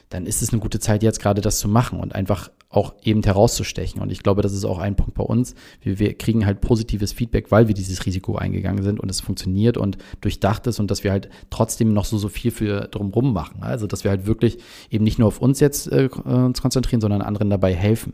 [0.10, 3.24] dann ist es eine gute Zeit, jetzt gerade das zu machen und einfach auch eben
[3.24, 4.02] herauszustechen.
[4.02, 5.56] Und ich glaube, das ist auch ein Punkt bei uns.
[5.82, 9.78] Wir, wir, kriegen halt positives Feedback, weil wir dieses Risiko eingegangen sind und es funktioniert
[9.78, 13.64] und durchdacht ist und dass wir halt trotzdem noch so, so viel für drumrum machen.
[13.64, 14.58] Also, dass wir halt wirklich
[14.90, 18.14] eben nicht nur auf uns jetzt äh, uns konzentrieren, sondern anderen dabei helfen.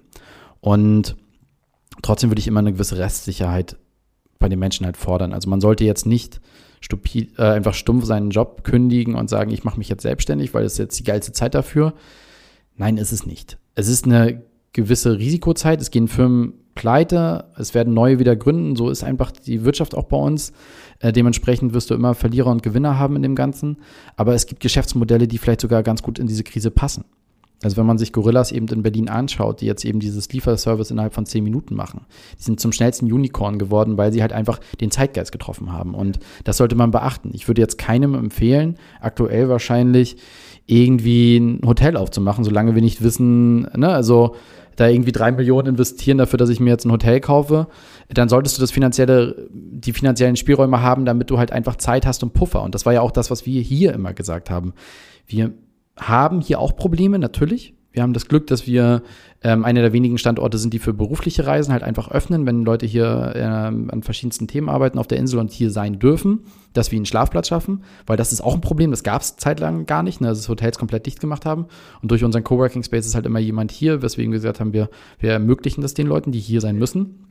[0.60, 1.15] Und
[2.04, 3.77] trotzdem würde ich immer eine gewisse Restsicherheit
[4.39, 5.34] bei den Menschen halt fordern.
[5.34, 6.41] Also man sollte jetzt nicht
[6.82, 10.65] stupid, äh, einfach stumpf seinen Job kündigen und sagen, ich mache mich jetzt selbstständig, weil
[10.65, 11.94] es jetzt die geilste Zeit dafür.
[12.76, 13.58] Nein, ist es nicht.
[13.76, 14.41] Es ist eine
[14.74, 15.82] gewisse Risikozeit.
[15.82, 18.76] Es gehen Firmen pleite, es werden neue wieder gründen.
[18.76, 20.54] So ist einfach die Wirtschaft auch bei uns.
[21.00, 23.78] Äh, dementsprechend wirst du immer Verlierer und Gewinner haben in dem Ganzen.
[24.15, 27.06] Aber es gibt Geschäftsmodelle, die vielleicht sogar ganz gut in diese Krise passen.
[27.63, 31.13] Also wenn man sich Gorillas eben in Berlin anschaut, die jetzt eben dieses Lieferservice innerhalb
[31.13, 32.06] von zehn Minuten machen,
[32.38, 35.93] die sind zum schnellsten Unicorn geworden, weil sie halt einfach den Zeitgeist getroffen haben.
[35.93, 37.32] Und das sollte man beachten.
[37.34, 40.17] Ich würde jetzt keinem empfehlen, aktuell wahrscheinlich
[40.65, 44.36] irgendwie ein Hotel aufzumachen, solange wir nicht wissen, ne, also
[44.76, 47.67] da irgendwie drei Millionen investieren dafür, dass ich mir jetzt ein Hotel kaufe,
[48.10, 52.24] dann solltest du das finanzielle, die finanziellen Spielräume haben, damit du halt einfach Zeit hast
[52.24, 52.63] und Puffer.
[52.63, 54.74] Und das war ja auch das, was wir hier immer gesagt haben.
[55.28, 55.52] Wir
[56.02, 57.76] haben hier auch Probleme, natürlich.
[57.94, 59.04] Wir haben das Glück, dass wir
[59.44, 62.86] ähm, einer der wenigen Standorte sind, die für berufliche Reisen halt einfach öffnen, wenn Leute
[62.86, 66.98] hier ähm, an verschiedensten Themen arbeiten auf der Insel und hier sein dürfen, dass wir
[66.98, 70.22] einen Schlafplatz schaffen, weil das ist auch ein Problem, das gab es zeitlang gar nicht,
[70.22, 71.66] ne, dass Hotels komplett dicht gemacht haben.
[72.02, 74.90] Und durch unseren Coworking Space ist halt immer jemand hier, weswegen wir gesagt haben, wir,
[75.20, 77.28] wir ermöglichen das den Leuten, die hier sein müssen.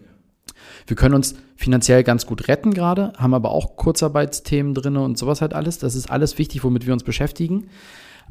[0.86, 5.40] Wir können uns finanziell ganz gut retten gerade, haben aber auch Kurzarbeitsthemen drin und sowas
[5.40, 5.78] halt alles.
[5.78, 7.68] Das ist alles wichtig, womit wir uns beschäftigen.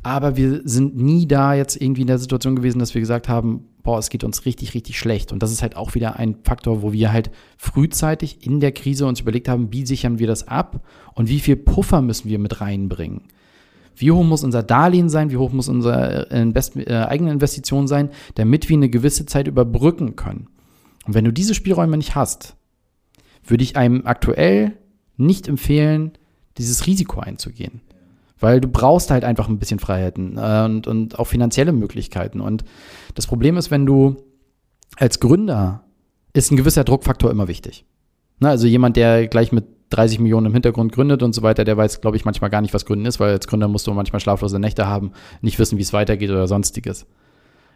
[0.01, 3.65] Aber wir sind nie da jetzt irgendwie in der Situation gewesen, dass wir gesagt haben,
[3.83, 5.31] boah, es geht uns richtig, richtig schlecht.
[5.31, 9.05] Und das ist halt auch wieder ein Faktor, wo wir halt frühzeitig in der Krise
[9.05, 10.85] uns überlegt haben, wie sichern wir das ab
[11.15, 13.23] und wie viel Puffer müssen wir mit reinbringen.
[13.95, 15.29] Wie hoch muss unser Darlehen sein?
[15.29, 20.15] Wie hoch muss unsere Invest äh, eigene Investition sein, damit wir eine gewisse Zeit überbrücken
[20.15, 20.47] können?
[21.05, 22.55] Und wenn du diese Spielräume nicht hast,
[23.45, 24.77] würde ich einem aktuell
[25.17, 26.12] nicht empfehlen,
[26.57, 27.81] dieses Risiko einzugehen.
[28.39, 32.39] Weil du brauchst halt einfach ein bisschen Freiheiten äh, und, und auch finanzielle Möglichkeiten.
[32.41, 32.63] Und
[33.15, 34.17] das Problem ist, wenn du
[34.97, 35.84] als Gründer
[36.34, 37.86] ist ein gewisser Druckfaktor immer wichtig.
[38.39, 41.75] Ne, also jemand, der gleich mit 30 Millionen im Hintergrund gründet und so weiter, der
[41.75, 44.19] weiß, glaube ich, manchmal gar nicht, was Gründen ist, weil als Gründer musst du manchmal
[44.19, 47.08] schlaflose Nächte haben, nicht wissen, wie es weitergeht oder sonstiges.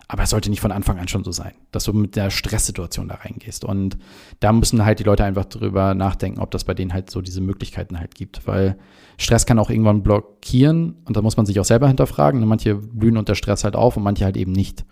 [0.08, 3.08] Aber es sollte nicht von Anfang an schon so sein, dass du mit der Stresssituation
[3.08, 3.64] da reingehst.
[3.64, 3.98] Und
[4.40, 7.42] da müssen halt die Leute einfach drüber nachdenken, ob das bei denen halt so diese
[7.42, 8.46] Möglichkeiten halt gibt.
[8.46, 8.78] Weil
[9.18, 12.46] Stress kann auch irgendwann blockieren und da muss man sich auch selber hinterfragen.
[12.46, 14.86] Manche blühen unter Stress halt auf und manche halt eben nicht.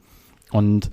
[0.52, 0.89] Und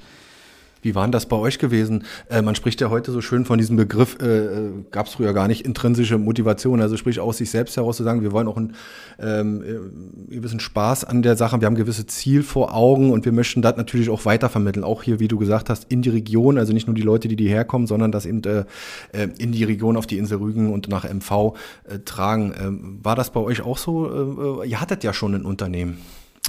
[0.83, 2.05] wie war denn das bei euch gewesen?
[2.29, 5.33] Äh, man spricht ja heute so schön von diesem Begriff, äh, äh gab es früher
[5.33, 8.57] gar nicht, intrinsische Motivation, also sprich aus sich selbst heraus zu sagen, wir wollen auch
[8.57, 8.75] einen
[9.19, 13.25] ähm, äh, gewissen Spaß an der Sache, wir haben ein gewisses Ziel vor Augen und
[13.25, 16.59] wir möchten das natürlich auch weitervermitteln, auch hier, wie du gesagt hast, in die Region,
[16.59, 18.65] also nicht nur die Leute, die die herkommen, sondern das eben äh,
[19.13, 22.55] äh in die Region auf die Insel Rügen und nach MV äh, tragen.
[22.61, 24.63] Ähm, war das bei euch auch so?
[24.63, 25.99] Äh, ihr hattet ja schon ein Unternehmen.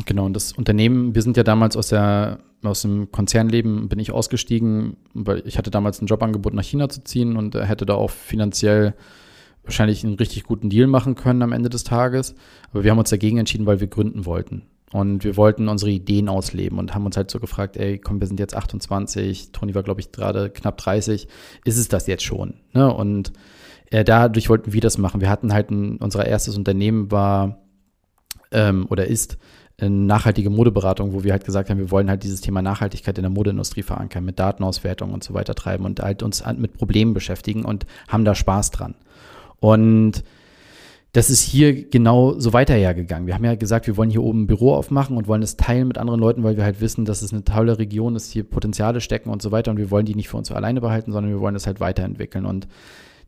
[0.05, 4.11] Genau, und das Unternehmen, wir sind ja damals aus der aus dem Konzernleben bin ich
[4.11, 8.09] ausgestiegen, weil ich hatte damals ein Jobangebot nach China zu ziehen und hätte da auch
[8.09, 8.95] finanziell
[9.63, 12.35] wahrscheinlich einen richtig guten Deal machen können am Ende des Tages.
[12.71, 14.63] Aber wir haben uns dagegen entschieden, weil wir gründen wollten.
[14.91, 18.27] Und wir wollten unsere Ideen ausleben und haben uns halt so gefragt, ey, komm, wir
[18.27, 21.27] sind jetzt 28, Toni war, glaube ich, gerade knapp 30,
[21.63, 22.55] ist es das jetzt schon?
[22.73, 22.91] Ne?
[22.91, 23.31] Und
[23.91, 25.21] äh, dadurch wollten wir das machen.
[25.21, 27.61] Wir hatten halt ein, unser erstes Unternehmen war
[28.51, 29.37] ähm, oder ist
[29.87, 33.31] nachhaltige Modeberatung, wo wir halt gesagt haben, wir wollen halt dieses Thema Nachhaltigkeit in der
[33.31, 37.85] Modeindustrie verankern, mit Datenauswertung und so weiter treiben und halt uns mit Problemen beschäftigen und
[38.07, 38.95] haben da Spaß dran.
[39.59, 40.23] Und
[41.13, 43.25] das ist hier genau so weiterhergegangen.
[43.25, 45.87] Wir haben ja gesagt, wir wollen hier oben ein Büro aufmachen und wollen es teilen
[45.87, 49.01] mit anderen Leuten, weil wir halt wissen, dass es eine tolle Region ist, hier Potenziale
[49.01, 49.71] stecken und so weiter.
[49.71, 52.45] Und wir wollen die nicht für uns alleine behalten, sondern wir wollen es halt weiterentwickeln.
[52.45, 52.67] Und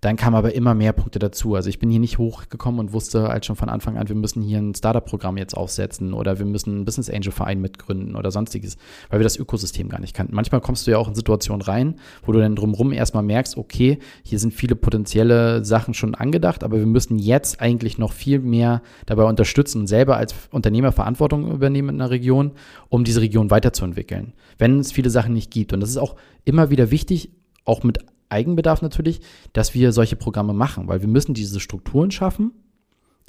[0.01, 1.53] dann kamen aber immer mehr Punkte dazu.
[1.53, 4.41] Also ich bin hier nicht hochgekommen und wusste halt schon von Anfang an, wir müssen
[4.41, 8.77] hier ein Startup-Programm jetzt aufsetzen oder wir müssen einen Business Angel-Verein mitgründen oder sonstiges,
[9.09, 10.33] weil wir das Ökosystem gar nicht kannten.
[10.33, 13.99] Manchmal kommst du ja auch in Situationen rein, wo du dann drumherum erstmal merkst, okay,
[14.23, 18.81] hier sind viele potenzielle Sachen schon angedacht, aber wir müssen jetzt eigentlich noch viel mehr
[19.05, 22.53] dabei unterstützen und selber als Unternehmer Verantwortung übernehmen in einer Region,
[22.89, 24.33] um diese Region weiterzuentwickeln.
[24.57, 25.73] Wenn es viele Sachen nicht gibt.
[25.73, 27.29] Und das ist auch immer wieder wichtig,
[27.65, 27.99] auch mit
[28.31, 29.21] Eigenbedarf natürlich,
[29.53, 32.51] dass wir solche Programme machen, weil wir müssen diese Strukturen schaffen,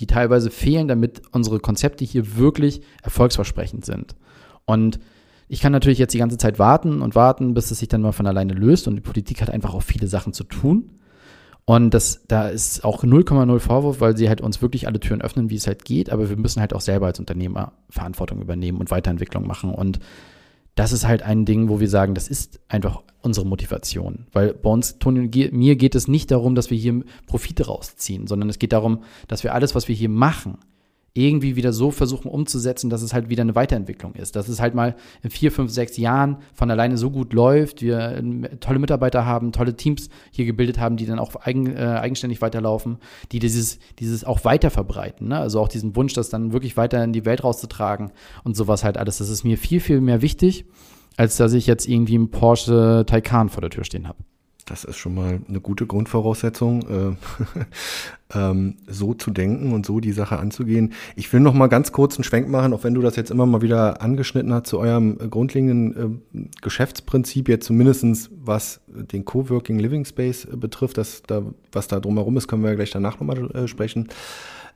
[0.00, 4.14] die teilweise fehlen, damit unsere Konzepte hier wirklich erfolgsversprechend sind.
[4.64, 4.98] Und
[5.48, 8.12] ich kann natürlich jetzt die ganze Zeit warten und warten, bis es sich dann mal
[8.12, 8.88] von alleine löst.
[8.88, 10.92] Und die Politik hat einfach auch viele Sachen zu tun.
[11.64, 15.50] Und das, da ist auch 0,0 Vorwurf, weil sie halt uns wirklich alle Türen öffnen,
[15.50, 16.10] wie es halt geht.
[16.10, 19.72] Aber wir müssen halt auch selber als Unternehmer Verantwortung übernehmen und Weiterentwicklung machen.
[19.74, 20.00] Und
[20.74, 24.26] das ist halt ein Ding, wo wir sagen, das ist einfach unsere Motivation.
[24.32, 28.26] Weil bei uns, Toni und mir, geht es nicht darum, dass wir hier Profite rausziehen,
[28.26, 30.58] sondern es geht darum, dass wir alles, was wir hier machen,
[31.14, 34.34] irgendwie wieder so versuchen umzusetzen, dass es halt wieder eine Weiterentwicklung ist.
[34.34, 38.16] Dass es halt mal in vier, fünf, sechs Jahren von alleine so gut läuft, wir
[38.16, 42.40] ähm, tolle Mitarbeiter haben, tolle Teams hier gebildet haben, die dann auch eigen, äh, eigenständig
[42.40, 42.98] weiterlaufen,
[43.30, 45.28] die dieses, dieses auch weiter verbreiten.
[45.28, 45.38] Ne?
[45.38, 48.96] Also auch diesen Wunsch, das dann wirklich weiter in die Welt rauszutragen und sowas halt
[48.96, 49.18] alles.
[49.18, 50.64] Das ist mir viel, viel mehr wichtig,
[51.18, 54.18] als dass ich jetzt irgendwie einen Porsche Taycan vor der Tür stehen habe.
[54.66, 57.16] Das ist schon mal eine gute Grundvoraussetzung,
[58.32, 60.92] äh, ähm, so zu denken und so die Sache anzugehen.
[61.16, 63.44] Ich will noch mal ganz kurz einen Schwenk machen, auch wenn du das jetzt immer
[63.44, 69.78] mal wieder angeschnitten hast zu eurem äh, grundlegenden äh, Geschäftsprinzip, jetzt zumindestens was den Coworking
[69.78, 73.18] Living Space äh, betrifft, das da, was da drumherum ist, können wir ja gleich danach
[73.18, 74.08] nochmal äh, sprechen.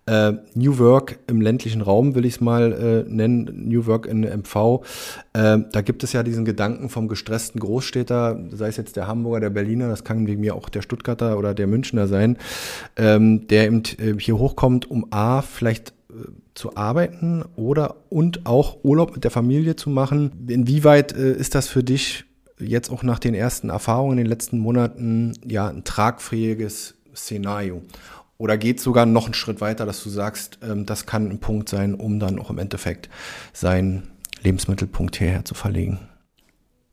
[0.06, 4.20] Äh, New Work im ländlichen Raum will ich es mal äh, nennen, New Work in
[4.20, 4.84] MV.
[5.32, 9.40] Äh, da gibt es ja diesen Gedanken vom gestressten Großstädter, sei es jetzt der Hamburger,
[9.40, 12.38] der Berliner, das kann wegen mir auch der Stuttgarter oder der Münchner sein,
[12.96, 18.84] ähm, der eben äh, hier hochkommt, um A, vielleicht äh, zu arbeiten oder und auch
[18.84, 20.46] Urlaub mit der Familie zu machen.
[20.46, 22.24] Inwieweit äh, ist das für dich
[22.60, 27.82] jetzt auch nach den ersten Erfahrungen in den letzten Monaten ja ein tragfähiges Szenario?
[28.38, 31.68] Oder geht sogar noch einen Schritt weiter, dass du sagst, ähm, das kann ein Punkt
[31.68, 33.08] sein, um dann auch im Endeffekt
[33.52, 34.08] seinen
[34.42, 36.00] Lebensmittelpunkt hierher zu verlegen?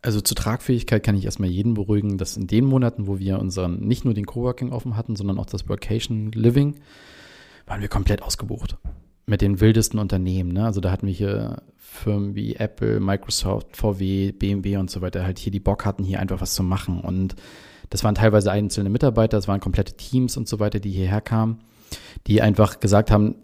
[0.00, 3.80] Also zur Tragfähigkeit kann ich erstmal jeden beruhigen, dass in den Monaten, wo wir unseren
[3.80, 6.76] nicht nur den Coworking offen hatten, sondern auch das Workation Living,
[7.66, 8.76] waren wir komplett ausgebucht.
[9.26, 10.52] Mit den wildesten Unternehmen.
[10.52, 10.66] Ne?
[10.66, 15.38] Also da hatten wir hier Firmen wie Apple, Microsoft, VW, BMW und so weiter, halt
[15.38, 17.00] hier die Bock hatten, hier einfach was zu machen.
[17.00, 17.34] Und
[17.90, 21.58] das waren teilweise einzelne Mitarbeiter, das waren komplette Teams und so weiter, die hierher kamen,
[22.26, 23.36] die einfach gesagt haben,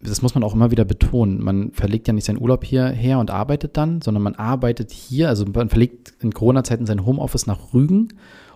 [0.00, 1.42] das muss man auch immer wieder betonen.
[1.42, 5.46] Man verlegt ja nicht seinen Urlaub hierher und arbeitet dann, sondern man arbeitet hier, also
[5.46, 8.08] man verlegt in Corona-Zeiten sein Homeoffice nach Rügen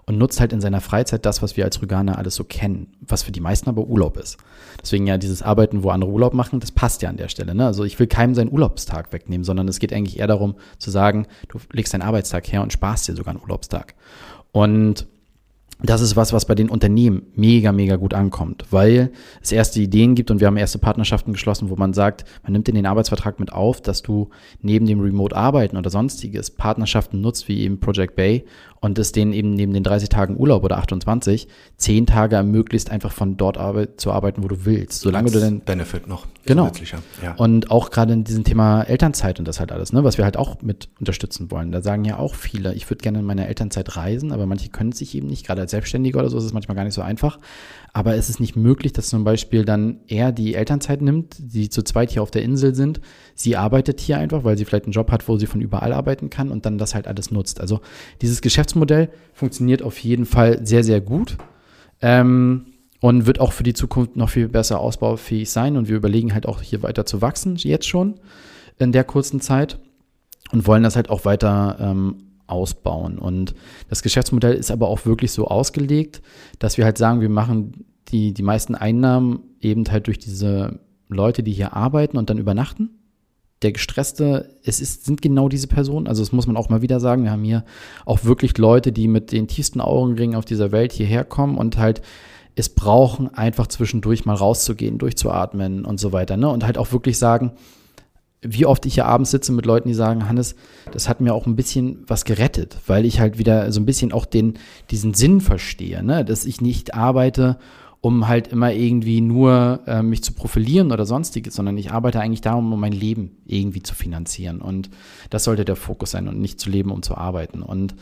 [0.08, 3.22] und nutzt halt in seiner Freizeit das, was wir als Rüganer alles so kennen, was
[3.22, 4.38] für die meisten aber Urlaub ist.
[4.80, 7.54] Deswegen ja dieses Arbeiten, wo andere Urlaub machen, das passt ja an der Stelle.
[7.54, 7.66] Ne?
[7.66, 11.26] Also ich will keinem seinen Urlaubstag wegnehmen, sondern es geht eigentlich eher darum zu sagen,
[11.48, 13.94] du legst deinen Arbeitstag her und sparst dir sogar einen Urlaubstag.
[14.52, 15.06] Und
[15.80, 20.16] das ist was, was bei den Unternehmen mega, mega gut ankommt, weil es erste Ideen
[20.16, 23.38] gibt und wir haben erste Partnerschaften geschlossen, wo man sagt, man nimmt in den Arbeitsvertrag
[23.38, 24.30] mit auf, dass du
[24.60, 28.44] neben dem Remote-Arbeiten oder sonstiges Partnerschaften nutzt, wie eben Project Bay
[28.80, 33.12] und es denen eben neben den 30 Tagen Urlaub oder 28 10 Tage ermöglicht, einfach
[33.12, 35.00] von dort arbeit, zu arbeiten, wo du willst.
[35.00, 35.60] Solange du denn.
[35.60, 36.26] Benefit noch.
[36.44, 36.70] Genau.
[37.22, 37.34] Ja.
[37.36, 40.36] Und auch gerade in diesem Thema Elternzeit und das halt alles, ne, was wir halt
[40.36, 41.72] auch mit unterstützen wollen.
[41.72, 44.90] Da sagen ja auch viele, ich würde gerne in meiner Elternzeit reisen, aber manche können
[44.90, 45.46] es sich eben nicht.
[45.46, 47.38] Gerade als Selbstständiger oder so ist es manchmal gar nicht so einfach.
[47.92, 51.82] Aber es ist nicht möglich, dass zum Beispiel dann er die Elternzeit nimmt, die zu
[51.82, 53.00] zweit hier auf der Insel sind.
[53.40, 56.28] Sie arbeitet hier einfach, weil sie vielleicht einen Job hat, wo sie von überall arbeiten
[56.28, 57.60] kann und dann das halt alles nutzt.
[57.60, 57.80] Also
[58.20, 61.36] dieses Geschäftsmodell funktioniert auf jeden Fall sehr, sehr gut.
[62.00, 62.66] Ähm,
[63.00, 65.76] und wird auch für die Zukunft noch viel besser ausbaufähig sein.
[65.76, 68.14] Und wir überlegen halt auch hier weiter zu wachsen, jetzt schon
[68.76, 69.78] in der kurzen Zeit
[70.50, 72.16] und wollen das halt auch weiter ähm,
[72.48, 73.18] ausbauen.
[73.18, 73.54] Und
[73.88, 76.22] das Geschäftsmodell ist aber auch wirklich so ausgelegt,
[76.58, 81.42] dass wir halt sagen, wir machen die, die meisten Einnahmen eben halt durch diese Leute,
[81.42, 82.90] die hier arbeiten und dann übernachten.
[83.62, 87.00] Der gestresste, es ist, sind genau diese Personen, also das muss man auch mal wieder
[87.00, 87.24] sagen.
[87.24, 87.64] Wir haben hier
[88.06, 92.02] auch wirklich Leute, die mit den tiefsten Augenringen auf dieser Welt hierher kommen und halt
[92.54, 96.36] es brauchen, einfach zwischendurch mal rauszugehen, durchzuatmen und so weiter.
[96.36, 96.48] Ne?
[96.48, 97.52] Und halt auch wirklich sagen,
[98.40, 100.54] wie oft ich hier abends sitze mit Leuten, die sagen, Hannes,
[100.92, 104.12] das hat mir auch ein bisschen was gerettet, weil ich halt wieder so ein bisschen
[104.12, 104.54] auch den,
[104.90, 106.24] diesen Sinn verstehe, ne?
[106.24, 107.58] dass ich nicht arbeite,
[108.00, 112.40] um halt immer irgendwie nur äh, mich zu profilieren oder sonstiges, sondern ich arbeite eigentlich
[112.40, 114.60] darum, um mein Leben irgendwie zu finanzieren.
[114.60, 114.90] Und
[115.30, 117.62] das sollte der Fokus sein und nicht zu leben, um zu arbeiten.
[117.62, 117.96] Und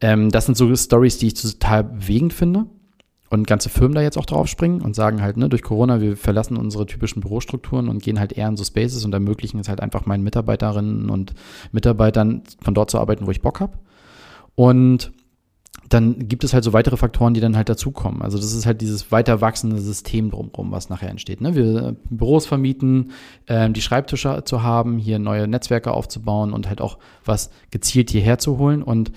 [0.00, 2.66] ähm, das sind so Stories, die ich total bewegend finde
[3.30, 6.18] und ganze Firmen da jetzt auch drauf springen und sagen halt, ne, durch Corona, wir
[6.18, 9.80] verlassen unsere typischen Bürostrukturen und gehen halt eher in so Spaces und ermöglichen es halt
[9.80, 11.32] einfach meinen Mitarbeiterinnen und
[11.72, 13.78] Mitarbeitern von dort zu arbeiten, wo ich Bock habe.
[14.54, 15.12] Und
[15.88, 18.22] dann gibt es halt so weitere Faktoren, die dann halt dazukommen.
[18.22, 21.40] Also das ist halt dieses weiter wachsende System drumherum, was nachher entsteht.
[21.40, 21.54] Ne?
[21.54, 23.12] Wir Büros vermieten,
[23.46, 28.38] ähm, die Schreibtische zu haben, hier neue Netzwerke aufzubauen und halt auch was gezielt hierher
[28.38, 28.82] zu holen.
[28.82, 29.12] Und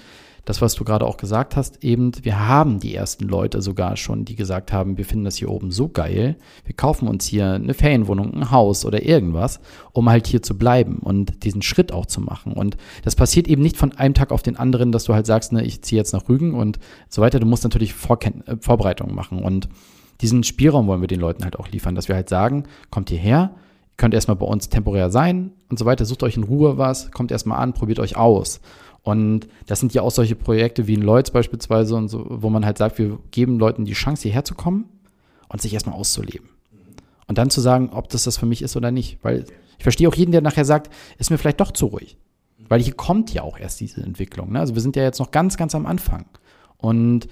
[0.46, 4.26] das, was du gerade auch gesagt hast, eben, wir haben die ersten Leute sogar schon,
[4.26, 7.74] die gesagt haben, wir finden das hier oben so geil, wir kaufen uns hier eine
[7.74, 9.60] Ferienwohnung, ein Haus oder irgendwas,
[9.92, 12.54] um halt hier zu bleiben und diesen Schritt auch zu machen.
[12.54, 15.52] Und das passiert eben nicht von einem Tag auf den anderen, dass du halt sagst,
[15.52, 16.80] ne, ich ziehe jetzt nach Rügen und
[17.10, 17.40] so weiter.
[17.40, 19.68] Du musst natürlich Vorken äh, Vorbereitungen machen und
[20.22, 23.56] diesen Spielraum wollen wir den Leuten halt auch liefern, dass wir halt sagen, kommt hierher,
[23.98, 27.32] könnt erstmal bei uns temporär sein und so weiter, sucht euch in Ruhe was, kommt
[27.32, 28.62] erstmal an, probiert euch aus.
[29.06, 32.66] Und das sind ja auch solche Projekte wie in Lloyds beispielsweise und so, wo man
[32.66, 34.90] halt sagt, wir geben Leuten die Chance, hierher zu kommen
[35.48, 36.50] und sich erstmal auszuleben.
[37.28, 39.20] Und dann zu sagen, ob das das für mich ist oder nicht.
[39.22, 39.46] Weil
[39.78, 42.18] ich verstehe auch jeden, der nachher sagt, ist mir vielleicht doch zu ruhig.
[42.68, 44.52] Weil hier kommt ja auch erst diese Entwicklung.
[44.52, 44.60] Ne?
[44.60, 46.26] Also wir sind ja jetzt noch ganz, ganz am Anfang.
[46.78, 47.28] Und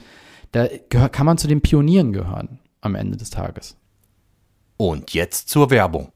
[0.52, 3.78] da kann man zu den Pionieren gehören am Ende des Tages.
[4.78, 6.12] Und jetzt zur Werbung.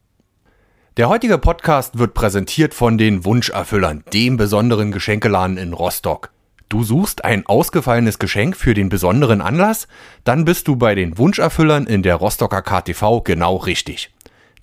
[0.97, 6.31] Der heutige Podcast wird präsentiert von den Wunscherfüllern, dem besonderen Geschenkeladen in Rostock.
[6.69, 9.87] Du suchst ein ausgefallenes Geschenk für den besonderen Anlass?
[10.23, 14.11] Dann bist du bei den Wunscherfüllern in der Rostocker KTV genau richtig.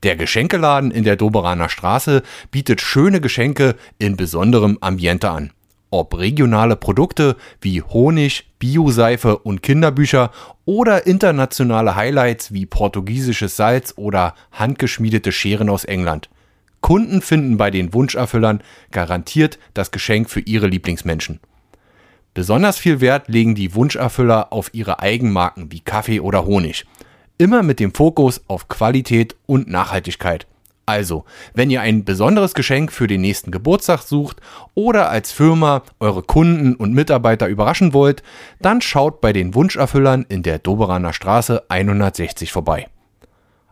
[0.02, 5.52] Der Geschenkeladen in der Doberaner Straße bietet schöne Geschenke in besonderem Ambiente an.
[5.96, 10.32] Ob regionale Produkte wie Honig, Bioseife und Kinderbücher
[10.64, 16.30] oder internationale Highlights wie portugiesisches Salz oder handgeschmiedete Scheren aus England.
[16.80, 21.38] Kunden finden bei den Wunscherfüllern garantiert das Geschenk für ihre Lieblingsmenschen.
[22.34, 26.86] Besonders viel Wert legen die Wunscherfüller auf ihre Eigenmarken wie Kaffee oder Honig.
[27.38, 30.48] Immer mit dem Fokus auf Qualität und Nachhaltigkeit.
[30.86, 34.42] Also, wenn ihr ein besonderes Geschenk für den nächsten Geburtstag sucht
[34.74, 38.22] oder als Firma eure Kunden und Mitarbeiter überraschen wollt,
[38.60, 42.88] dann schaut bei den Wunscherfüllern in der Doberaner Straße 160 vorbei.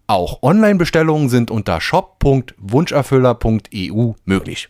[0.06, 4.68] Auch Online-Bestellungen sind unter shop.wunscherfüller.eu möglich.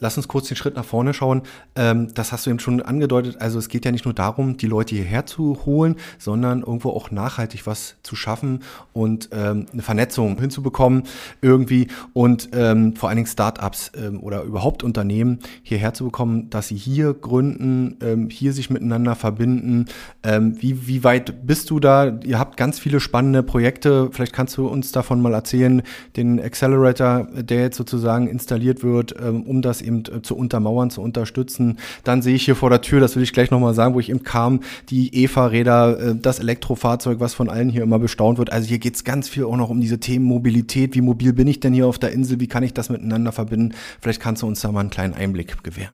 [0.00, 1.42] Lass uns kurz den Schritt nach vorne schauen.
[1.76, 3.40] Ähm, das hast du eben schon angedeutet.
[3.40, 7.10] Also es geht ja nicht nur darum, die Leute hierher zu holen, sondern irgendwo auch
[7.10, 8.60] nachhaltig was zu schaffen
[8.92, 11.04] und ähm, eine Vernetzung hinzubekommen
[11.40, 16.76] irgendwie und ähm, vor allen Dingen Startups oder überhaupt Unternehmen hierher zu bekommen, dass sie
[16.76, 19.86] hier gründen, hier sich miteinander verbinden.
[20.22, 22.18] Wie, wie weit bist du da?
[22.24, 24.08] Ihr habt ganz viele spannende Projekte.
[24.12, 25.82] Vielleicht kannst du uns davon mal erzählen,
[26.16, 31.78] den Accelerator, der jetzt sozusagen installiert wird, um das eben äh, zu untermauern, zu unterstützen.
[32.04, 34.10] Dann sehe ich hier vor der Tür, das will ich gleich nochmal sagen, wo ich
[34.10, 34.60] eben kam,
[34.90, 38.52] die EVA-Räder, äh, das Elektrofahrzeug, was von allen hier immer bestaunt wird.
[38.52, 40.94] Also hier geht es ganz viel auch noch um diese Themen Mobilität.
[40.94, 42.40] Wie mobil bin ich denn hier auf der Insel?
[42.40, 43.74] Wie kann ich das miteinander verbinden?
[44.00, 45.92] Vielleicht kannst du uns da mal einen kleinen Einblick gewähren.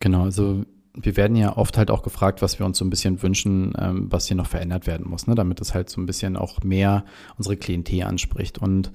[0.00, 0.64] Genau, also
[0.96, 4.06] wir werden ja oft halt auch gefragt, was wir uns so ein bisschen wünschen, ähm,
[4.10, 5.34] was hier noch verändert werden muss, ne?
[5.34, 7.04] damit es halt so ein bisschen auch mehr
[7.36, 8.58] unsere Klientel anspricht.
[8.58, 8.92] Und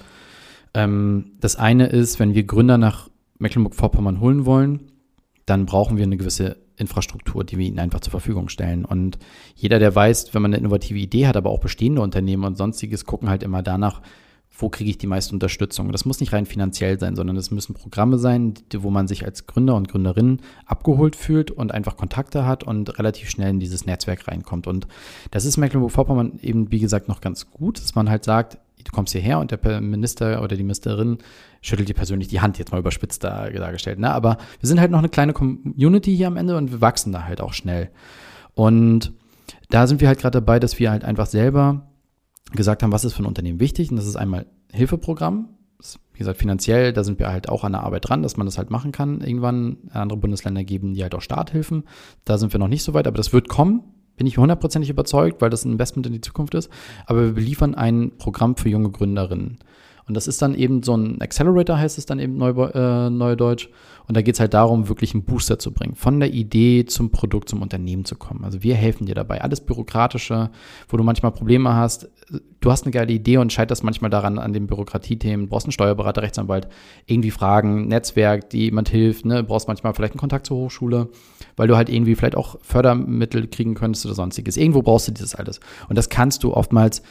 [0.74, 3.10] ähm, das eine ist, wenn wir Gründer nach
[3.42, 4.92] Mecklenburg-Vorpommern holen wollen,
[5.46, 8.86] dann brauchen wir eine gewisse Infrastruktur, die wir ihnen einfach zur Verfügung stellen.
[8.86, 9.18] Und
[9.56, 13.06] jeder, der weiß, wenn man eine innovative Idee hat, aber auch bestehende Unternehmen und sonstiges,
[13.06, 14.02] gucken halt immer danach,
[14.58, 15.92] wo kriege ich die meiste Unterstützung.
[15.92, 19.48] Das muss nicht rein finanziell sein, sondern es müssen Programme sein, wo man sich als
[19.48, 24.28] Gründer und Gründerin abgeholt fühlt und einfach Kontakte hat und relativ schnell in dieses Netzwerk
[24.28, 24.68] reinkommt.
[24.68, 24.88] Und
[25.32, 29.14] das ist Mecklenburg-Vorpommern eben, wie gesagt, noch ganz gut, dass man halt sagt, du kommst
[29.14, 31.18] hierher und der Minister oder die Ministerin
[31.62, 34.00] schüttelt dir persönlich die Hand, jetzt mal überspitzt da, dargestellt.
[34.00, 34.12] Ne?
[34.12, 37.24] Aber wir sind halt noch eine kleine Community hier am Ende und wir wachsen da
[37.24, 37.90] halt auch schnell.
[38.54, 39.14] Und
[39.70, 41.90] da sind wir halt gerade dabei, dass wir halt einfach selber
[42.52, 43.92] gesagt haben, was ist für ein Unternehmen wichtig.
[43.92, 45.50] Und das ist einmal Hilfeprogramm.
[46.14, 48.58] wie gesagt, finanziell, da sind wir halt auch an der Arbeit dran, dass man das
[48.58, 49.22] halt machen kann.
[49.22, 51.84] Irgendwann andere Bundesländer geben die halt auch Starthilfen.
[52.26, 53.84] Da sind wir noch nicht so weit, aber das wird kommen
[54.18, 56.70] bin ich hundertprozentig überzeugt, weil das ein Investment in die Zukunft ist.
[57.06, 59.58] Aber wir beliefern ein Programm für junge Gründerinnen.
[60.12, 63.70] Und das ist dann eben so ein Accelerator, heißt es dann eben neu, äh, Neudeutsch.
[64.10, 67.12] Und da geht es halt darum, wirklich einen Booster zu bringen, von der Idee zum
[67.12, 68.44] Produkt, zum Unternehmen zu kommen.
[68.44, 69.40] Also wir helfen dir dabei.
[69.40, 70.50] Alles Bürokratische,
[70.90, 72.10] wo du manchmal Probleme hast.
[72.60, 75.48] Du hast eine geile Idee und scheiterst manchmal daran an den Bürokratiethemen.
[75.48, 76.68] Brauchst einen Steuerberater, Rechtsanwalt,
[77.06, 79.24] irgendwie Fragen, Netzwerk, die jemand hilft.
[79.24, 79.46] Ne?
[79.46, 81.08] Brauchst manchmal vielleicht einen Kontakt zur Hochschule,
[81.56, 84.58] weil du halt irgendwie vielleicht auch Fördermittel kriegen könntest oder sonstiges.
[84.58, 85.62] Irgendwo brauchst du dieses alles.
[85.88, 87.02] Und das kannst du oftmals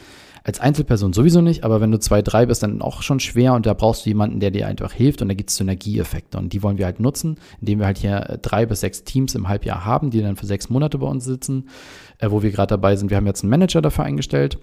[0.43, 3.65] als Einzelperson sowieso nicht, aber wenn du zwei, drei bist, dann auch schon schwer und
[3.65, 6.63] da brauchst du jemanden, der dir einfach hilft und da gibt es Synergieeffekte und die
[6.63, 9.85] wollen wir halt nutzen, indem wir halt hier äh, drei bis sechs Teams im Halbjahr
[9.85, 11.69] haben, die dann für sechs Monate bei uns sitzen,
[12.17, 13.11] äh, wo wir gerade dabei sind.
[13.11, 14.57] Wir haben jetzt einen Manager dafür eingestellt,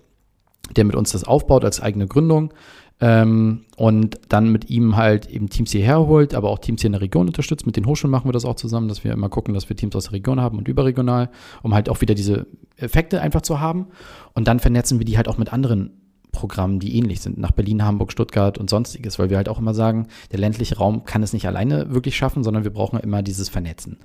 [0.76, 2.52] der mit uns das aufbaut als eigene Gründung.
[3.00, 6.92] Ähm, und dann mit ihm halt eben Teams hierher holt, aber auch Teams hier in
[6.92, 7.64] der Region unterstützt.
[7.64, 9.94] Mit den Hochschulen machen wir das auch zusammen, dass wir immer gucken, dass wir Teams
[9.94, 11.30] aus der Region haben und überregional,
[11.62, 12.46] um halt auch wieder diese
[12.76, 13.86] Effekte einfach zu haben.
[14.34, 15.90] Und dann vernetzen wir die halt auch mit anderen
[16.32, 19.74] Programmen, die ähnlich sind, nach Berlin, Hamburg, Stuttgart und sonstiges, weil wir halt auch immer
[19.74, 23.48] sagen, der ländliche Raum kann es nicht alleine wirklich schaffen, sondern wir brauchen immer dieses
[23.48, 23.98] Vernetzen.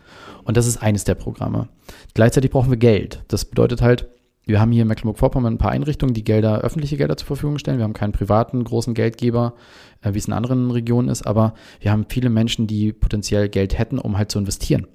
[0.44, 1.68] Und das ist eines der Programme.
[2.14, 3.24] Gleichzeitig brauchen wir Geld.
[3.28, 4.08] Das bedeutet halt,
[4.46, 7.78] wir haben hier in Mecklenburg-Vorpommern ein paar Einrichtungen, die Gelder, öffentliche Gelder zur Verfügung stellen.
[7.78, 9.54] Wir haben keinen privaten großen Geldgeber,
[10.02, 13.78] äh, wie es in anderen Regionen ist, aber wir haben viele Menschen, die potenziell Geld
[13.78, 14.88] hätten, um halt zu investieren.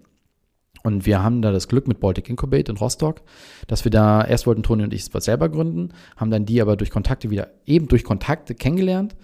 [0.82, 3.22] Und wir haben da das Glück mit Baltic Incubate in Rostock,
[3.66, 6.76] dass wir da, erst wollten Toni und ich was selber gründen, haben dann die aber
[6.76, 9.16] durch Kontakte wieder, eben durch Kontakte kennengelernt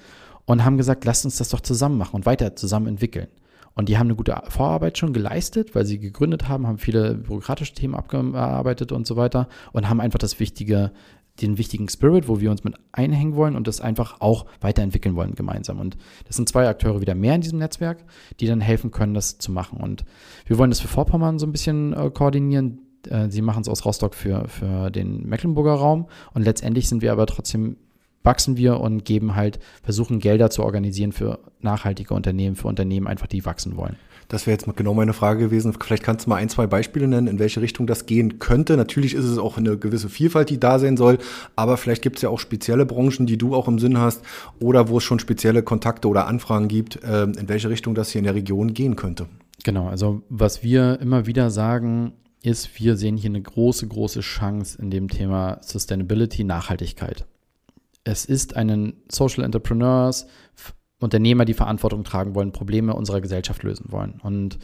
[0.46, 3.28] und haben gesagt, lasst uns das doch zusammen machen und weiter zusammen entwickeln.
[3.74, 7.74] Und die haben eine gute Vorarbeit schon geleistet, weil sie gegründet haben, haben viele bürokratische
[7.74, 10.92] Themen abgearbeitet und so weiter und haben einfach das wichtige,
[11.40, 15.34] den wichtigen Spirit, wo wir uns mit einhängen wollen und das einfach auch weiterentwickeln wollen
[15.34, 15.80] gemeinsam.
[15.80, 15.96] Und
[16.26, 18.04] das sind zwei Akteure wieder mehr in diesem Netzwerk,
[18.38, 19.80] die dann helfen können, das zu machen.
[19.80, 20.04] Und
[20.46, 22.80] wir wollen das für Vorpommern so ein bisschen äh, koordinieren.
[23.08, 26.06] Äh, sie machen es aus Rostock für, für den Mecklenburger Raum.
[26.32, 27.76] Und letztendlich sind wir aber trotzdem
[28.24, 33.26] wachsen wir und geben halt, versuchen Gelder zu organisieren für nachhaltige Unternehmen, für Unternehmen einfach,
[33.26, 33.96] die wachsen wollen.
[34.28, 35.74] Das wäre jetzt genau meine Frage gewesen.
[35.78, 38.76] Vielleicht kannst du mal ein, zwei Beispiele nennen, in welche Richtung das gehen könnte.
[38.76, 41.18] Natürlich ist es auch eine gewisse Vielfalt, die da sein soll,
[41.56, 44.22] aber vielleicht gibt es ja auch spezielle Branchen, die du auch im Sinn hast
[44.60, 48.20] oder wo es schon spezielle Kontakte oder Anfragen gibt, ähm, in welche Richtung das hier
[48.20, 49.26] in der Region gehen könnte.
[49.62, 52.12] Genau, also was wir immer wieder sagen,
[52.42, 57.26] ist, wir sehen hier eine große, große Chance in dem Thema Sustainability, Nachhaltigkeit
[58.04, 60.26] es ist einen Social Entrepreneurs,
[61.00, 64.20] Unternehmer, die Verantwortung tragen wollen, Probleme unserer Gesellschaft lösen wollen.
[64.22, 64.58] Und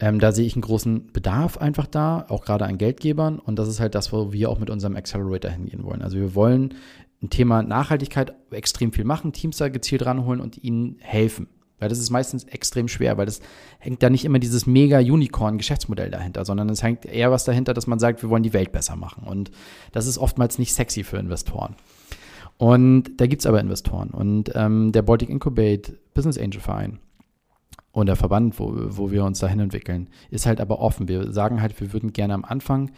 [0.00, 3.38] ähm, da sehe ich einen großen Bedarf einfach da, auch gerade an Geldgebern.
[3.38, 6.02] Und das ist halt das, wo wir auch mit unserem Accelerator hingehen wollen.
[6.02, 6.74] Also wir wollen
[7.22, 11.48] ein Thema Nachhaltigkeit extrem viel machen, Teams da gezielt ranholen und ihnen helfen.
[11.80, 13.40] Weil das ist meistens extrem schwer, weil das
[13.78, 17.86] hängt da nicht immer dieses mega Unicorn-Geschäftsmodell dahinter, sondern es hängt eher was dahinter, dass
[17.86, 19.24] man sagt, wir wollen die Welt besser machen.
[19.24, 19.52] Und
[19.92, 21.76] das ist oftmals nicht sexy für Investoren.
[22.58, 24.10] Und da gibt es aber Investoren.
[24.10, 26.98] Und ähm, der Baltic Incubate Business Angel Verein
[27.92, 31.08] und der Verband, wo, wo wir uns dahin entwickeln, ist halt aber offen.
[31.08, 32.90] Wir sagen halt, wir würden gerne am Anfang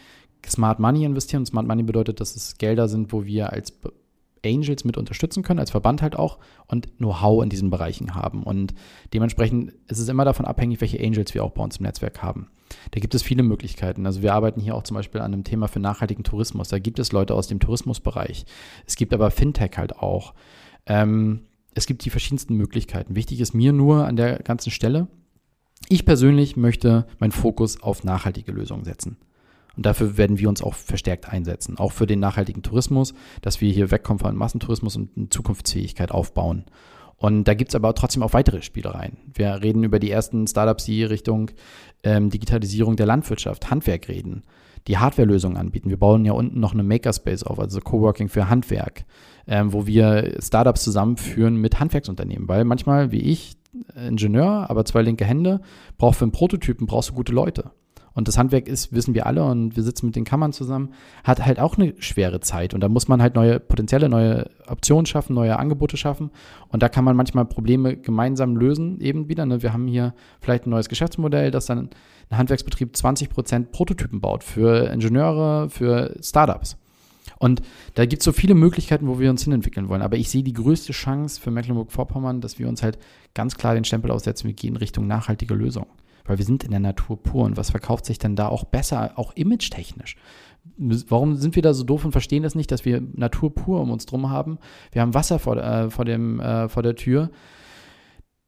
[0.46, 1.42] Smart Money investieren.
[1.42, 3.78] Und Smart Money bedeutet, dass es Gelder sind, wo wir als
[4.44, 8.42] Angels mit unterstützen können, als Verband halt auch und Know-how in diesen Bereichen haben.
[8.42, 8.74] Und
[9.12, 12.48] dementsprechend ist es immer davon abhängig, welche Angels wir auch bei uns im Netzwerk haben.
[12.92, 14.06] Da gibt es viele Möglichkeiten.
[14.06, 16.68] Also wir arbeiten hier auch zum Beispiel an einem Thema für nachhaltigen Tourismus.
[16.68, 18.44] Da gibt es Leute aus dem Tourismusbereich.
[18.86, 20.34] Es gibt aber Fintech halt auch.
[20.86, 23.14] Ähm, es gibt die verschiedensten Möglichkeiten.
[23.14, 25.08] Wichtig ist mir nur an der ganzen Stelle,
[25.88, 29.16] ich persönlich möchte meinen Fokus auf nachhaltige Lösungen setzen.
[29.80, 31.78] Und dafür werden wir uns auch verstärkt einsetzen.
[31.78, 36.66] Auch für den nachhaltigen Tourismus, dass wir hier wegkommen von Massentourismus und eine Zukunftsfähigkeit aufbauen.
[37.16, 39.16] Und da gibt es aber trotzdem auch weitere Spielereien.
[39.32, 41.50] Wir reden über die ersten Startups, die Richtung
[42.02, 44.42] ähm, Digitalisierung der Landwirtschaft, Handwerk reden,
[44.86, 45.88] die Hardwarelösungen anbieten.
[45.88, 49.06] Wir bauen ja unten noch eine Makerspace auf, also Coworking für Handwerk,
[49.46, 52.48] ähm, wo wir Startups zusammenführen mit Handwerksunternehmen.
[52.48, 53.56] Weil manchmal, wie ich,
[53.94, 55.62] Ingenieur, aber zwei linke Hände,
[55.96, 57.70] braucht für einen Prototypen brauchst du gute Leute.
[58.12, 60.92] Und das Handwerk ist, wissen wir alle, und wir sitzen mit den Kammern zusammen,
[61.24, 62.74] hat halt auch eine schwere Zeit.
[62.74, 66.30] Und da muss man halt neue potenzielle, neue Optionen schaffen, neue Angebote schaffen.
[66.68, 69.46] Und da kann man manchmal Probleme gemeinsam lösen, eben wieder.
[69.46, 69.62] Ne?
[69.62, 71.90] Wir haben hier vielleicht ein neues Geschäftsmodell, das dann
[72.30, 76.76] ein Handwerksbetrieb 20 Prozent Prototypen baut für Ingenieure, für Startups.
[77.38, 77.62] Und
[77.94, 80.02] da gibt es so viele Möglichkeiten, wo wir uns hinentwickeln wollen.
[80.02, 82.98] Aber ich sehe die größte Chance für Mecklenburg-Vorpommern, dass wir uns halt
[83.34, 85.86] ganz klar den Stempel aussetzen, wir gehen Richtung nachhaltige Lösungen
[86.30, 89.12] weil wir sind in der Natur pur und was verkauft sich denn da auch besser,
[89.16, 90.14] auch image-technisch?
[90.76, 93.90] Warum sind wir da so doof und verstehen das nicht, dass wir Natur pur um
[93.90, 94.58] uns drum haben?
[94.92, 97.30] Wir haben Wasser vor, äh, vor, dem, äh, vor der Tür.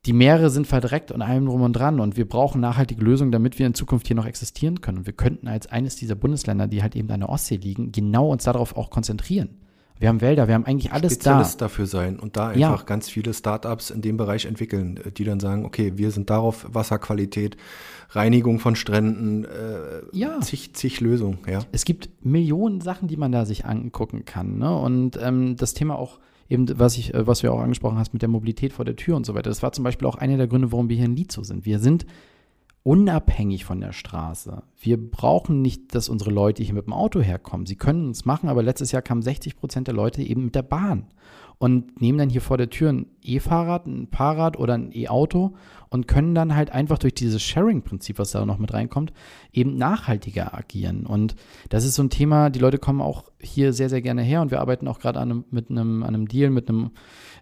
[0.07, 3.59] Die Meere sind verdreckt und allem drum und dran und wir brauchen nachhaltige Lösungen, damit
[3.59, 4.99] wir in Zukunft hier noch existieren können.
[4.99, 8.30] Und wir könnten als eines dieser Bundesländer, die halt eben an der Ostsee liegen, genau
[8.30, 9.62] uns darauf auch konzentrieren.
[10.03, 11.66] Wir haben Wälder, wir haben eigentlich alles Spezialist da.
[11.66, 12.82] dafür sein und da einfach Ja.
[12.84, 16.66] ganz viele Startups in dem Bereich entwickeln, äh, die dann sagen, okay, wir sind darauf
[16.72, 17.57] Wasserqualität,
[18.11, 20.40] Reinigung von Stränden, äh, Ja.
[20.40, 21.61] zig, zig Lösungen, ja.
[21.70, 24.59] es gibt Millionen Sachen, die man da sich angucken kann.
[24.59, 24.76] Ne?
[24.76, 28.22] Und ähm, das Thema auch eben, was ich, äh, was wir auch angesprochen hast mit
[28.22, 29.50] der Mobilität vor der Tür und so weiter.
[29.50, 31.64] Das war zum Beispiel auch einer der Gründe, warum wir hier in Lizo sind.
[31.64, 32.07] Wir sind
[32.83, 34.62] unabhängig von der Straße.
[34.80, 37.66] Wir brauchen nicht, dass unsere Leute hier mit dem Auto herkommen.
[37.66, 40.62] Sie können es machen, aber letztes Jahr kamen 60 Prozent der Leute eben mit der
[40.62, 41.07] Bahn
[41.59, 45.55] und nehmen dann hier vor der Tür ein E-Fahrrad, ein Fahrrad oder ein E-Auto
[45.91, 49.12] und können dann halt einfach durch dieses Sharing-Prinzip, was da noch mit reinkommt,
[49.53, 51.07] eben nachhaltiger agieren.
[51.07, 51.37] Und
[51.68, 54.51] das ist so ein Thema, die Leute kommen auch hier sehr, sehr gerne her und
[54.51, 56.91] wir arbeiten auch gerade mit einem, an einem Deal mit einem,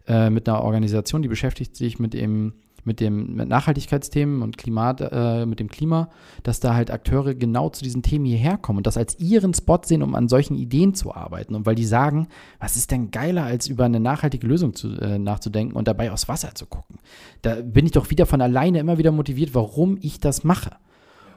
[0.07, 2.53] äh, mit einer Organisation, die beschäftigt sich mit dem
[2.85, 6.11] mit dem mit Nachhaltigkeitsthemen und Klimat, äh, mit dem Klima,
[6.43, 9.81] dass da halt Akteure genau zu diesen Themen hierher kommen und das als ihren Spot
[9.85, 11.55] sehen, um an solchen Ideen zu arbeiten.
[11.55, 12.28] Und weil die sagen,
[12.59, 16.28] was ist denn geiler, als über eine nachhaltige Lösung zu, äh, nachzudenken und dabei aufs
[16.28, 16.97] Wasser zu gucken.
[17.43, 20.70] Da bin ich doch wieder von alleine immer wieder motiviert, warum ich das mache.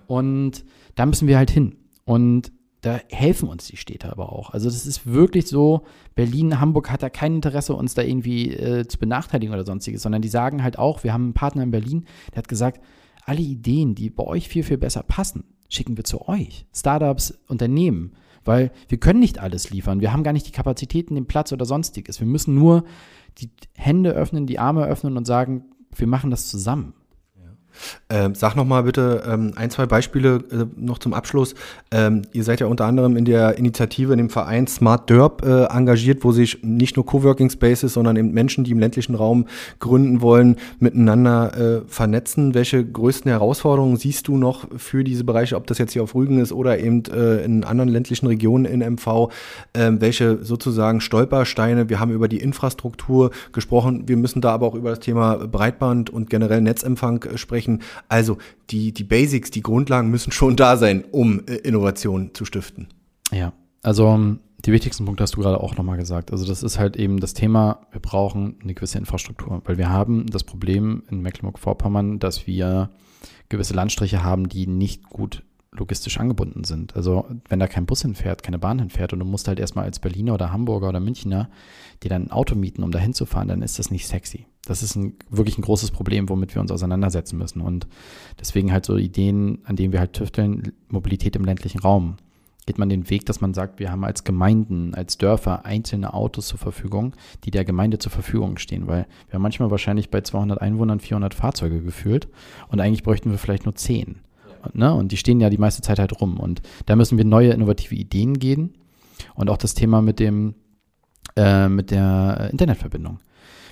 [0.08, 0.66] Und
[0.96, 1.76] da müssen wir halt hin.
[2.06, 2.52] Und
[2.84, 4.50] da helfen uns die Städte aber auch.
[4.50, 5.84] Also das ist wirklich so,
[6.16, 10.22] Berlin, Hamburg hat da kein Interesse, uns da irgendwie äh, zu benachteiligen oder sonstiges, sondern
[10.22, 12.82] die sagen halt auch, wir haben einen Partner in Berlin, der hat gesagt,
[13.26, 16.66] alle Ideen, die bei euch viel, viel besser passen, schicken wir zu euch.
[16.76, 18.12] Startups, Unternehmen.
[18.44, 20.02] Weil wir können nicht alles liefern.
[20.02, 22.20] Wir haben gar nicht die Kapazitäten, den Platz oder sonstiges.
[22.20, 22.84] Wir müssen nur
[23.38, 25.64] die Hände öffnen, die Arme öffnen und sagen,
[25.96, 26.94] wir machen das zusammen.
[28.10, 31.56] Ähm, sag noch mal bitte ähm, ein, zwei Beispiele äh, noch zum Abschluss.
[31.92, 35.66] Ähm, ihr seid ja unter anderem in der Initiative, in dem Verein Smart Derb äh,
[35.66, 39.48] engagiert, wo sich nicht nur Coworking Spaces, sondern eben Menschen, die im ländlichen Raum
[39.80, 42.54] gründen wollen, miteinander äh, vernetzen.
[42.54, 46.40] Welche größten Herausforderungen siehst du noch für diese Bereiche, ob das jetzt hier auf Rügen
[46.40, 49.30] ist oder eben äh, in anderen ländlichen Regionen in MV?
[49.74, 51.90] Ähm, welche sozusagen Stolpersteine?
[51.90, 54.08] Wir haben über die Infrastruktur gesprochen.
[54.08, 57.82] Wir müssen da aber auch über das Thema Breitband und generell Netzempfang äh, sprechen.
[58.10, 58.38] Also
[58.70, 62.88] die, die Basics, die Grundlagen müssen schon da sein, um äh, Innovation zu stiften.
[63.32, 66.32] Ja, also um, die wichtigsten Punkte hast du gerade auch nochmal gesagt.
[66.32, 70.28] Also das ist halt eben das Thema, wir brauchen eine gewisse Infrastruktur, weil wir haben
[70.28, 72.90] das Problem in Mecklenburg-Vorpommern, dass wir
[73.50, 75.44] gewisse Landstriche haben, die nicht gut
[75.76, 76.96] logistisch angebunden sind.
[76.96, 80.00] Also wenn da kein Bus hinfährt, keine Bahn hinfährt und du musst halt erstmal als
[80.00, 81.50] Berliner oder Hamburger oder Münchner
[82.04, 84.46] dir dann ein Auto mieten, um da hinzufahren, dann ist das nicht sexy.
[84.66, 87.62] Das ist ein, wirklich ein großes Problem, womit wir uns auseinandersetzen müssen.
[87.62, 87.88] Und
[88.40, 92.18] deswegen halt so Ideen, an denen wir halt tüfteln, Mobilität im ländlichen Raum.
[92.66, 96.48] Geht man den Weg, dass man sagt, wir haben als Gemeinden, als Dörfer einzelne Autos
[96.48, 97.14] zur Verfügung,
[97.44, 101.34] die der Gemeinde zur Verfügung stehen, weil wir haben manchmal wahrscheinlich bei 200 Einwohnern 400
[101.34, 102.30] Fahrzeuge gefühlt
[102.70, 104.22] und eigentlich bräuchten wir vielleicht nur 10.
[104.74, 104.94] Ne?
[104.94, 106.40] Und die stehen ja die meiste Zeit halt rum.
[106.40, 108.76] Und da müssen wir neue innovative Ideen gehen.
[109.36, 110.56] Und auch das Thema mit dem,
[111.36, 113.20] äh, mit der Internetverbindung.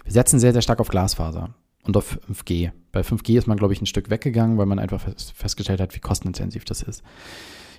[0.04, 1.50] Wir setzen sehr, sehr stark auf Glasfaser
[1.84, 2.72] und auf 5G.
[2.92, 5.96] Bei 5G ist man, glaube ich, ein Stück weggegangen, weil man einfach fest, festgestellt hat,
[5.96, 7.04] wie kostenintensiv das ist.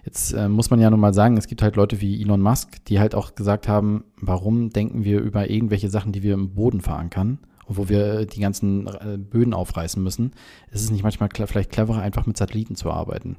[0.05, 2.85] Jetzt äh, muss man ja nun mal sagen, es gibt halt Leute wie Elon Musk,
[2.87, 6.81] die halt auch gesagt haben, warum denken wir über irgendwelche Sachen, die wir im Boden
[6.81, 7.39] verankern
[7.77, 10.33] wo wir die ganzen äh, Böden aufreißen müssen.
[10.71, 13.37] Es ist nicht manchmal vielleicht cleverer, einfach mit Satelliten zu arbeiten.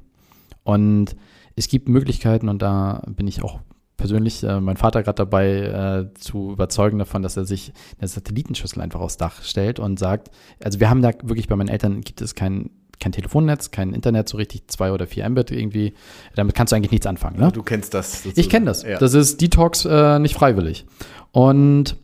[0.62, 1.16] Und
[1.56, 3.60] es gibt Möglichkeiten und da bin ich auch
[3.96, 8.82] persönlich äh, mein Vater gerade dabei äh, zu überzeugen davon, dass er sich eine Satellitenschüssel
[8.82, 10.30] einfach aufs Dach stellt und sagt,
[10.62, 12.70] also wir haben da wirklich bei meinen Eltern gibt es kein
[13.00, 15.94] kein Telefonnetz, kein Internet, so richtig zwei oder vier Mbit irgendwie.
[16.36, 17.38] Damit kannst du eigentlich nichts anfangen.
[17.38, 17.50] Ne?
[17.52, 18.24] Du kennst das.
[18.24, 18.82] Ich kenne das.
[18.84, 18.98] Ja.
[18.98, 20.86] Das ist Detox äh, nicht freiwillig.
[21.32, 21.96] Und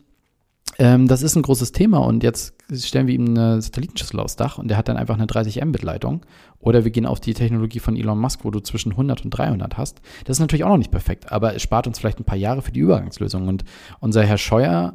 [0.80, 4.56] ähm, das ist ein großes Thema und jetzt stellen wir ihm eine Satellitenschüssel aufs Dach
[4.56, 6.24] und der hat dann einfach eine 30 Mbit Leitung.
[6.58, 9.76] Oder wir gehen auf die Technologie von Elon Musk, wo du zwischen 100 und 300
[9.76, 10.00] hast.
[10.24, 12.62] Das ist natürlich auch noch nicht perfekt, aber es spart uns vielleicht ein paar Jahre
[12.62, 13.46] für die Übergangslösung.
[13.46, 13.64] Und
[14.00, 14.94] unser Herr Scheuer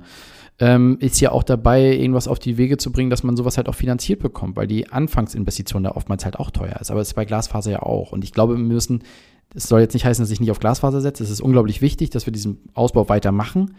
[0.57, 3.69] ähm, ist ja auch dabei, irgendwas auf die Wege zu bringen, dass man sowas halt
[3.69, 6.89] auch finanziert bekommt, weil die Anfangsinvestition da oftmals halt auch teuer ist.
[6.89, 8.11] Aber es ist bei Glasfaser ja auch.
[8.11, 9.03] Und ich glaube, wir müssen,
[9.53, 11.23] es soll jetzt nicht heißen, dass ich nicht auf Glasfaser setze.
[11.23, 13.75] Es ist unglaublich wichtig, dass wir diesen Ausbau weitermachen.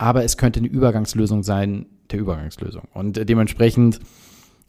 [0.00, 2.84] Aber es könnte eine Übergangslösung sein, der Übergangslösung.
[2.94, 4.00] Und äh, dementsprechend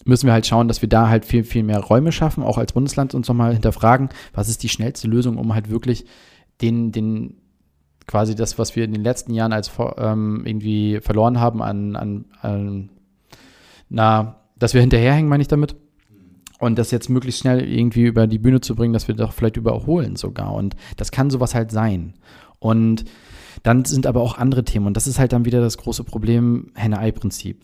[0.04, 2.74] müssen wir halt schauen, dass wir da halt viel, viel mehr Räume schaffen, auch als
[2.74, 6.06] Bundesland uns nochmal hinterfragen, was ist die schnellste Lösung, um halt wirklich
[6.60, 7.38] den, den,
[8.08, 12.26] quasi das, was wir in den letzten Jahren als ähm, irgendwie verloren haben an, an,
[12.42, 12.90] an,
[13.88, 15.78] na, dass wir hinterherhängen, meine ich damit.
[16.60, 19.56] Und das jetzt möglichst schnell irgendwie über die Bühne zu bringen, dass wir doch vielleicht
[19.56, 20.54] überholen sogar.
[20.54, 22.16] Und das kann sowas halt sein.
[22.60, 23.06] Und
[23.64, 24.88] dann sind aber auch andere Themen.
[24.88, 27.64] Und das ist halt dann wieder das große Problem, Henne-Ei-Prinzip.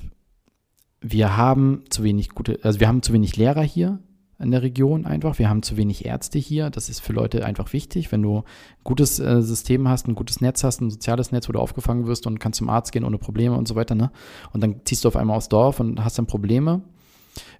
[1.02, 4.00] Wir haben zu wenig gute, also wir haben zu wenig Lehrer hier.
[4.40, 5.40] in der Region einfach.
[5.40, 6.70] Wir haben zu wenig Ärzte hier.
[6.70, 8.12] Das ist für Leute einfach wichtig.
[8.12, 8.44] Wenn du ein
[8.84, 12.28] gutes äh, System hast, ein gutes Netz hast, ein soziales Netz, wo du aufgefangen wirst
[12.28, 14.12] und kannst zum Arzt gehen ohne Probleme und so weiter, ne?
[14.54, 16.82] Und dann ziehst du auf einmal aufs Dorf und hast dann Probleme.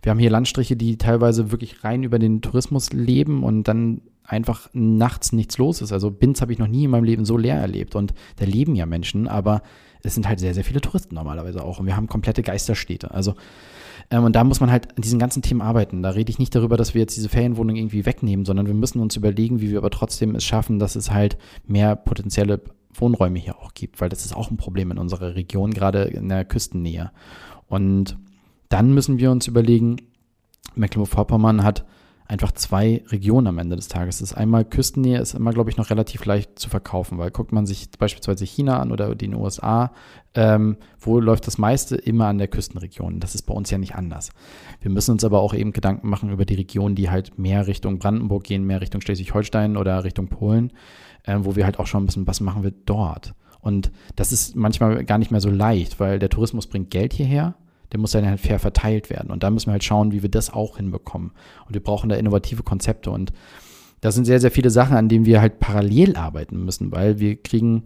[0.02, 4.70] Wir haben hier Landstriche, die teilweise wirklich rein über den Tourismus leben und dann einfach
[4.74, 5.92] nachts nichts los ist.
[5.92, 8.76] Also Binz habe ich noch nie in meinem Leben so leer erlebt und da leben
[8.76, 9.62] ja Menschen, aber
[10.04, 13.12] es sind halt sehr, sehr viele Touristen normalerweise auch und wir haben komplette Geisterstädte.
[13.12, 13.36] Also
[14.12, 16.04] ähm, und da muss man halt an diesen ganzen Themen arbeiten.
[16.04, 19.00] Da rede ich nicht darüber, dass wir jetzt diese Ferienwohnung irgendwie wegnehmen, sondern wir müssen
[19.00, 22.62] uns überlegen, wie wir aber trotzdem es schaffen, dass es halt mehr potenzielle
[22.94, 26.30] Wohnräume hier auch gibt, weil das ist auch ein Problem in unserer Region, gerade in
[26.30, 27.12] der Küstennähe.
[27.68, 28.18] Und
[28.70, 29.98] dann müssen wir uns überlegen,
[30.76, 31.86] Mecklenburg-Vorpommern hat
[32.28, 34.22] einfach zwei Regionen am Ende des Tages.
[34.22, 37.66] Ist einmal Küstennähe, ist immer, glaube ich, noch relativ leicht zu verkaufen, weil guckt man
[37.66, 39.92] sich beispielsweise China an oder den USA,
[40.36, 43.20] ähm, wo läuft das meiste immer an der Küstenregion.
[43.20, 44.32] Das ist bei uns ja nicht anders.
[44.82, 48.00] Wir müssen uns aber auch eben Gedanken machen über die Regionen, die halt mehr Richtung
[48.00, 50.74] Brandenburg gehen, mehr Richtung Schleswig-Holstein oder Richtung Polen,
[51.24, 53.34] äh, wo wir halt auch schon ein bisschen, was machen wir dort?
[53.62, 57.56] Und das ist manchmal gar nicht mehr so leicht, weil der Tourismus bringt Geld hierher
[57.92, 59.32] der muss dann halt fair verteilt werden.
[59.32, 61.32] Und da müssen wir halt schauen, wie wir das auch hinbekommen.
[61.66, 63.12] Und wir brauchen da innovative Konzepte.
[63.12, 63.34] Und
[64.02, 67.42] das sind sehr, sehr viele Sachen, an denen wir halt parallel arbeiten müssen, weil wir
[67.42, 67.84] kriegen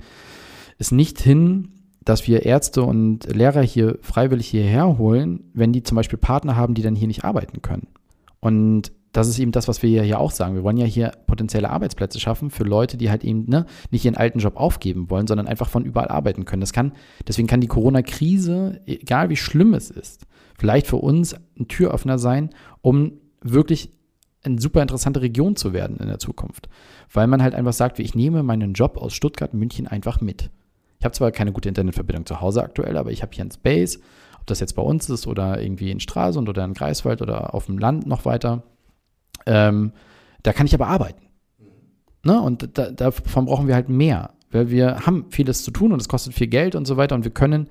[0.78, 1.70] es nicht hin,
[2.04, 6.74] dass wir Ärzte und Lehrer hier freiwillig hierher holen, wenn die zum Beispiel Partner haben,
[6.74, 7.88] die dann hier nicht arbeiten können.
[8.42, 10.56] Und das ist eben das, was wir hier auch sagen.
[10.56, 14.16] Wir wollen ja hier potenzielle Arbeitsplätze schaffen für Leute, die halt eben ne, nicht ihren
[14.16, 16.62] alten Job aufgeben wollen, sondern einfach von überall arbeiten können.
[16.62, 16.94] Das kann,
[17.28, 20.28] deswegen kann die Corona-Krise, egal wie schlimm es ist,
[20.58, 23.92] vielleicht für uns ein Türöffner sein, um wirklich
[24.44, 26.70] eine super interessante Region zu werden in der Zukunft.
[27.12, 30.50] Weil man halt einfach sagt, ich nehme meinen Job aus Stuttgart, München einfach mit.
[31.00, 34.00] Ich habe zwar keine gute Internetverbindung zu Hause aktuell, aber ich habe hier einen Space,
[34.42, 37.68] ob das jetzt bei uns ist oder irgendwie in Stralsund oder in Greifswald oder auf
[37.68, 38.64] dem Land noch weiter
[39.46, 39.94] ähm,
[40.44, 41.26] da kann ich aber arbeiten.
[42.24, 42.39] Ne?
[42.39, 46.08] Und da, davon brauchen wir halt mehr, weil wir haben vieles zu tun und es
[46.08, 47.68] kostet viel Geld und so weiter und wir können,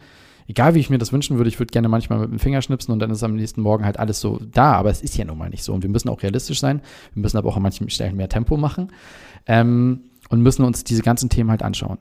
[0.49, 2.93] egal wie ich mir das wünschen würde, ich würde gerne manchmal mit dem Finger schnipsen
[2.93, 5.39] und dann ist am nächsten Morgen halt alles so da, aber es ist ja nun
[5.39, 6.81] mal nicht so und wir müssen auch realistisch sein,
[7.15, 8.89] wir müssen aber auch an manchen Stellen mehr Tempo machen
[9.47, 11.99] ähm, und müssen uns diese ganzen Themen halt anschauen.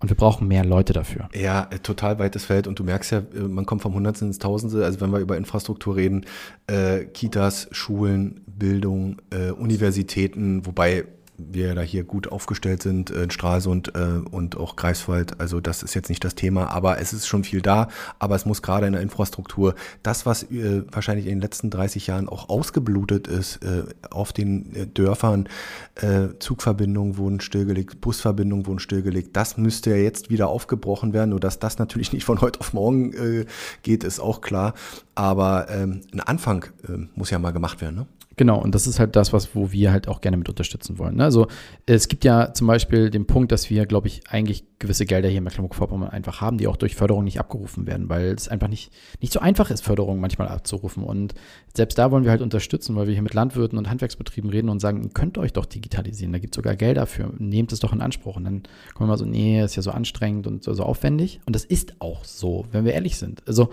[0.00, 1.28] Und wir brauchen mehr Leute dafür.
[1.34, 2.66] Ja, äh, total weites Feld.
[2.66, 4.84] Und du merkst ja, äh, man kommt vom Hundertsten ins Tausende.
[4.84, 6.24] Also wenn wir über Infrastruktur reden,
[6.66, 11.04] äh, Kitas, Schulen, Bildung, äh, Universitäten, wobei
[11.50, 15.40] wir da hier gut aufgestellt sind in Stralsund äh, und auch Greifswald.
[15.40, 17.88] Also das ist jetzt nicht das Thema, aber es ist schon viel da.
[18.18, 22.06] Aber es muss gerade in der Infrastruktur, das, was äh, wahrscheinlich in den letzten 30
[22.06, 25.48] Jahren auch ausgeblutet ist, äh, auf den äh, Dörfern,
[25.96, 31.30] äh, Zugverbindungen wurden stillgelegt, Busverbindungen wurden stillgelegt, das müsste ja jetzt wieder aufgebrochen werden.
[31.30, 33.46] Nur dass das natürlich nicht von heute auf morgen äh,
[33.82, 34.74] geht, ist auch klar.
[35.14, 37.96] Aber ähm, ein Anfang äh, muss ja mal gemacht werden.
[37.96, 38.06] Ne?
[38.40, 41.16] Genau, und das ist halt das, was, wo wir halt auch gerne mit unterstützen wollen.
[41.16, 41.24] Ne?
[41.24, 41.46] Also
[41.84, 45.36] es gibt ja zum Beispiel den Punkt, dass wir, glaube ich, eigentlich gewisse Gelder hier
[45.36, 48.92] in Mecklenburg-Vorpommern einfach haben, die auch durch Förderung nicht abgerufen werden, weil es einfach nicht,
[49.20, 51.04] nicht so einfach ist, Förderung manchmal abzurufen.
[51.04, 51.34] Und
[51.76, 54.80] selbst da wollen wir halt unterstützen, weil wir hier mit Landwirten und Handwerksbetrieben reden und
[54.80, 57.92] sagen, ihr könnt euch doch digitalisieren, da gibt es sogar Gelder für, nehmt es doch
[57.92, 58.36] in Anspruch.
[58.36, 58.62] Und dann
[58.94, 61.40] kommen wir mal so, nee, ist ja so anstrengend und so, so aufwendig.
[61.44, 63.42] Und das ist auch so, wenn wir ehrlich sind.
[63.46, 63.68] Also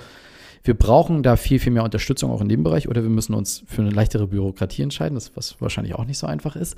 [0.64, 3.64] wir brauchen da viel, viel mehr Unterstützung auch in dem Bereich oder wir müssen uns
[3.68, 6.76] für eine leichtere Bürokratie entscheiden, das, was wahrscheinlich auch nicht so einfach ist.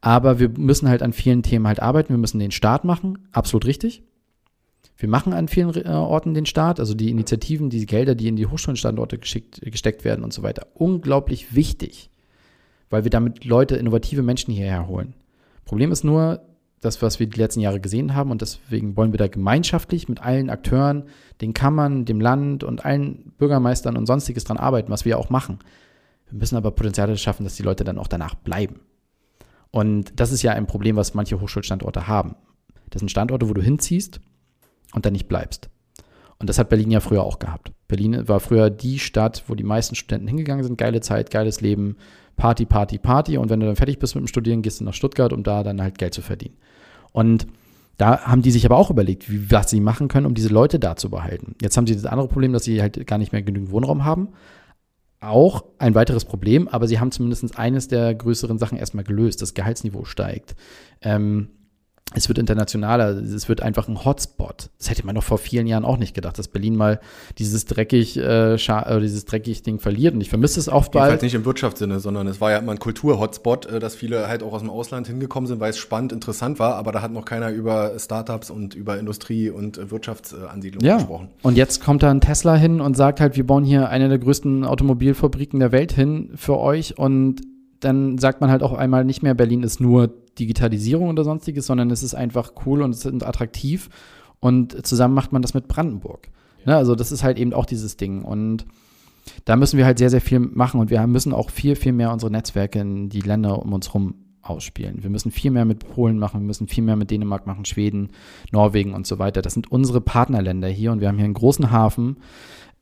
[0.00, 2.10] Aber wir müssen halt an vielen Themen halt arbeiten.
[2.10, 4.02] Wir müssen den Start machen, absolut richtig.
[4.96, 8.36] Wir machen an vielen äh, Orten den Start, also die Initiativen, die Gelder, die in
[8.36, 10.66] die Hochschulstandorte geschickt, gesteckt werden und so weiter.
[10.74, 12.10] Unglaublich wichtig,
[12.90, 15.14] weil wir damit Leute, innovative Menschen hierher holen.
[15.64, 16.42] Problem ist nur,
[16.80, 18.30] das, was wir die letzten Jahre gesehen haben.
[18.30, 21.04] Und deswegen wollen wir da gemeinschaftlich mit allen Akteuren,
[21.40, 25.58] den Kammern, dem Land und allen Bürgermeistern und sonstiges dran arbeiten, was wir auch machen.
[26.28, 28.80] Wir müssen aber Potenziale schaffen, dass die Leute dann auch danach bleiben.
[29.70, 32.34] Und das ist ja ein Problem, was manche Hochschulstandorte haben.
[32.88, 34.20] Das sind Standorte, wo du hinziehst
[34.94, 35.70] und dann nicht bleibst.
[36.38, 37.72] Und das hat Berlin ja früher auch gehabt.
[37.86, 40.78] Berlin war früher die Stadt, wo die meisten Studenten hingegangen sind.
[40.78, 41.96] Geile Zeit, geiles Leben,
[42.40, 43.36] Party, Party, Party.
[43.36, 45.62] Und wenn du dann fertig bist mit dem Studieren, gehst du nach Stuttgart, um da
[45.62, 46.56] dann halt Geld zu verdienen.
[47.12, 47.46] Und
[47.98, 50.78] da haben die sich aber auch überlegt, wie, was sie machen können, um diese Leute
[50.78, 51.54] da zu behalten.
[51.60, 54.30] Jetzt haben sie das andere Problem, dass sie halt gar nicht mehr genügend Wohnraum haben.
[55.20, 59.42] Auch ein weiteres Problem, aber sie haben zumindest eines der größeren Sachen erstmal gelöst.
[59.42, 60.56] Das Gehaltsniveau steigt.
[61.02, 61.50] Ähm,
[62.14, 64.70] es wird internationaler, es wird einfach ein Hotspot.
[64.78, 66.98] Das hätte man doch vor vielen Jahren auch nicht gedacht, dass Berlin mal
[67.38, 70.14] dieses dreckig, äh, äh, dieses dreckig Ding verliert.
[70.14, 71.04] Und ich vermisse es auch bald.
[71.04, 74.42] Jedenfalls nicht im Wirtschaftssinne, sondern es war ja immer ein Kultur-Hotspot, äh, dass viele halt
[74.42, 77.24] auch aus dem Ausland hingekommen sind, weil es spannend, interessant war, aber da hat noch
[77.24, 80.96] keiner über Startups und über Industrie und äh, Wirtschaftsansiedlung ja.
[80.96, 81.28] gesprochen.
[81.42, 84.18] Und jetzt kommt da ein Tesla hin und sagt halt, wir bauen hier eine der
[84.18, 87.42] größten Automobilfabriken der Welt hin für euch und
[87.78, 90.10] dann sagt man halt auch einmal nicht mehr, Berlin ist nur
[90.40, 93.90] Digitalisierung oder sonstiges, sondern es ist einfach cool und es ist attraktiv.
[94.40, 96.28] Und zusammen macht man das mit Brandenburg.
[96.64, 96.72] Ja.
[96.72, 98.22] Ne, also das ist halt eben auch dieses Ding.
[98.22, 98.66] Und
[99.44, 102.12] da müssen wir halt sehr, sehr viel machen und wir müssen auch viel, viel mehr
[102.12, 105.02] unsere Netzwerke in die Länder um uns herum ausspielen.
[105.02, 108.10] Wir müssen viel mehr mit Polen machen, wir müssen viel mehr mit Dänemark machen, Schweden,
[108.50, 109.42] Norwegen und so weiter.
[109.42, 112.16] Das sind unsere Partnerländer hier und wir haben hier einen großen Hafen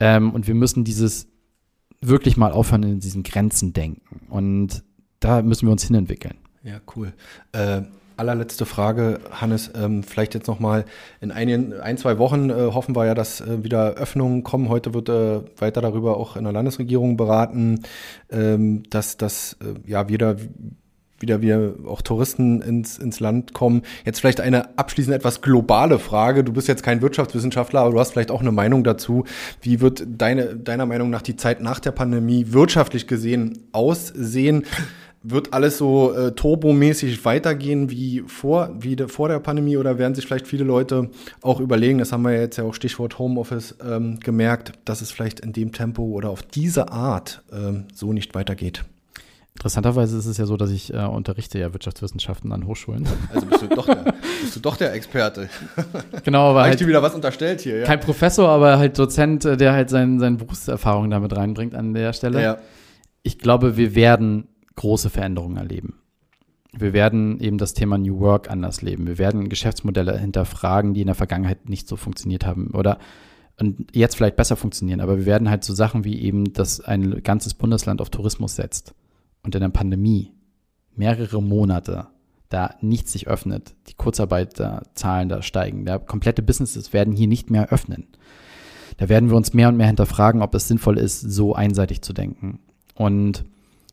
[0.00, 1.28] ähm, und wir müssen dieses
[2.00, 4.26] wirklich mal aufhören, in diesen Grenzen denken.
[4.30, 4.84] Und
[5.20, 6.36] da müssen wir uns hinentwickeln.
[6.68, 7.14] Ja, cool.
[7.52, 7.82] Äh,
[8.18, 10.84] allerletzte Frage, Hannes, ähm, vielleicht jetzt noch mal
[11.22, 14.68] in einigen, ein, zwei Wochen äh, hoffen wir ja, dass äh, wieder Öffnungen kommen.
[14.68, 17.84] Heute wird äh, weiter darüber auch in der Landesregierung beraten,
[18.30, 20.36] ähm, dass, dass äh, ja wieder
[21.20, 23.82] wieder wir auch Touristen ins, ins Land kommen.
[24.04, 26.44] Jetzt vielleicht eine abschließend etwas globale Frage.
[26.44, 29.24] Du bist jetzt kein Wirtschaftswissenschaftler, aber du hast vielleicht auch eine Meinung dazu.
[29.60, 34.64] Wie wird deine, deiner Meinung nach die Zeit nach der Pandemie wirtschaftlich gesehen aussehen?
[35.22, 40.14] Wird alles so äh, turbomäßig weitergehen wie vor, wie de, vor der Pandemie oder werden
[40.14, 41.10] sich vielleicht viele Leute
[41.42, 45.40] auch überlegen, das haben wir jetzt ja auch Stichwort Homeoffice ähm, gemerkt, dass es vielleicht
[45.40, 48.84] in dem Tempo oder auf diese Art ähm, so nicht weitergeht?
[49.58, 53.08] Interessanterweise ist es ja so, dass ich äh, unterrichte ja Wirtschaftswissenschaften an Hochschulen.
[53.34, 55.48] Also bist du doch der, bist du doch der Experte.
[56.24, 57.78] Genau, aber Habe halt ich dir wieder was unterstellt hier?
[57.78, 57.84] Ja?
[57.84, 62.12] Kein Professor, aber halt Dozent, äh, der halt sein, seine Berufserfahrung damit reinbringt an der
[62.12, 62.40] Stelle.
[62.40, 62.58] Ja.
[63.24, 64.46] Ich glaube, wir werden
[64.78, 66.00] große Veränderungen erleben.
[66.72, 69.06] Wir werden eben das Thema New Work anders leben.
[69.06, 72.98] Wir werden Geschäftsmodelle hinterfragen, die in der Vergangenheit nicht so funktioniert haben oder
[73.60, 75.00] und jetzt vielleicht besser funktionieren.
[75.00, 78.94] Aber wir werden halt so Sachen wie eben, dass ein ganzes Bundesland auf Tourismus setzt
[79.42, 80.32] und in der Pandemie
[80.94, 82.06] mehrere Monate
[82.48, 87.70] da nichts sich öffnet, die Kurzarbeiterzahlen da steigen, der komplette Businesses werden hier nicht mehr
[87.70, 88.06] öffnen.
[88.96, 92.12] Da werden wir uns mehr und mehr hinterfragen, ob es sinnvoll ist, so einseitig zu
[92.12, 92.60] denken.
[92.94, 93.44] Und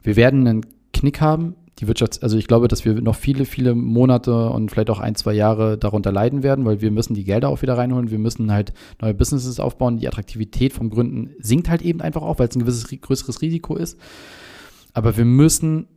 [0.04, 0.66] wir werden einen
[0.96, 1.56] Knick haben.
[1.80, 5.16] Die Wirtschafts-, also ich glaube, dass wir noch viele, viele Monate und vielleicht auch ein,
[5.16, 8.12] zwei Jahre darunter leiden werden, weil wir müssen die Gelder auch wieder reinholen.
[8.12, 9.98] Wir müssen halt neue Businesses aufbauen.
[9.98, 13.76] Die Attraktivität vom Gründen sinkt halt eben einfach auch, weil es ein gewisses größeres Risiko
[13.76, 14.00] ist.
[14.94, 15.88] Aber wir müssen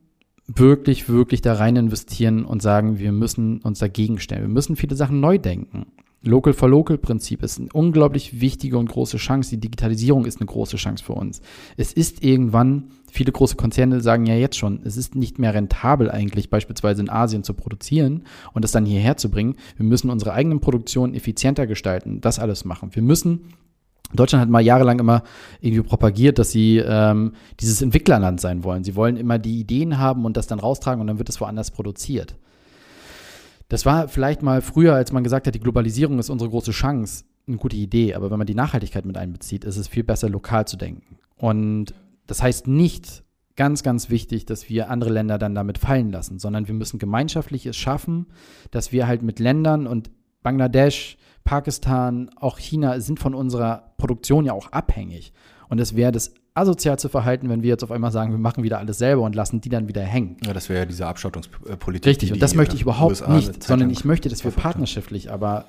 [0.49, 4.43] wirklich, wirklich da rein investieren und sagen, wir müssen uns dagegen stellen.
[4.43, 5.87] Wir müssen viele Sachen neu denken.
[6.23, 9.51] Local for Local Prinzip ist eine unglaublich wichtige und große Chance.
[9.51, 11.41] Die Digitalisierung ist eine große Chance für uns.
[11.77, 16.11] Es ist irgendwann, viele große Konzerne sagen ja jetzt schon, es ist nicht mehr rentabel
[16.11, 19.55] eigentlich beispielsweise in Asien zu produzieren und das dann hierher zu bringen.
[19.77, 22.95] Wir müssen unsere eigenen Produktionen effizienter gestalten, das alles machen.
[22.95, 23.55] Wir müssen
[24.15, 25.23] Deutschland hat mal jahrelang immer
[25.61, 28.83] irgendwie propagiert, dass sie ähm, dieses Entwicklerland sein wollen.
[28.83, 31.71] Sie wollen immer die Ideen haben und das dann raustragen und dann wird es woanders
[31.71, 32.35] produziert.
[33.69, 37.25] Das war vielleicht mal früher, als man gesagt hat, die Globalisierung ist unsere große Chance,
[37.47, 38.15] eine gute Idee.
[38.15, 41.19] Aber wenn man die Nachhaltigkeit mit einbezieht, ist es viel besser, lokal zu denken.
[41.37, 41.95] Und
[42.27, 43.25] das heißt nicht,
[43.57, 47.67] ganz, ganz wichtig, dass wir andere Länder dann damit fallen lassen, sondern wir müssen gemeinschaftlich
[47.67, 48.27] es schaffen,
[48.71, 50.11] dass wir halt mit Ländern und
[50.43, 55.33] Bangladesch, Pakistan, auch China sind von unserer Produktion ja auch abhängig.
[55.69, 58.63] Und es wäre das asozial zu verhalten, wenn wir jetzt auf einmal sagen, wir machen
[58.63, 60.37] wieder alles selber und lassen die dann wieder hängen.
[60.45, 62.07] Ja, das wäre ja diese Abschottungspolitik.
[62.07, 65.67] Richtig, und das möchte ich überhaupt USA nicht, sondern ich möchte, dass wir partnerschaftlich aber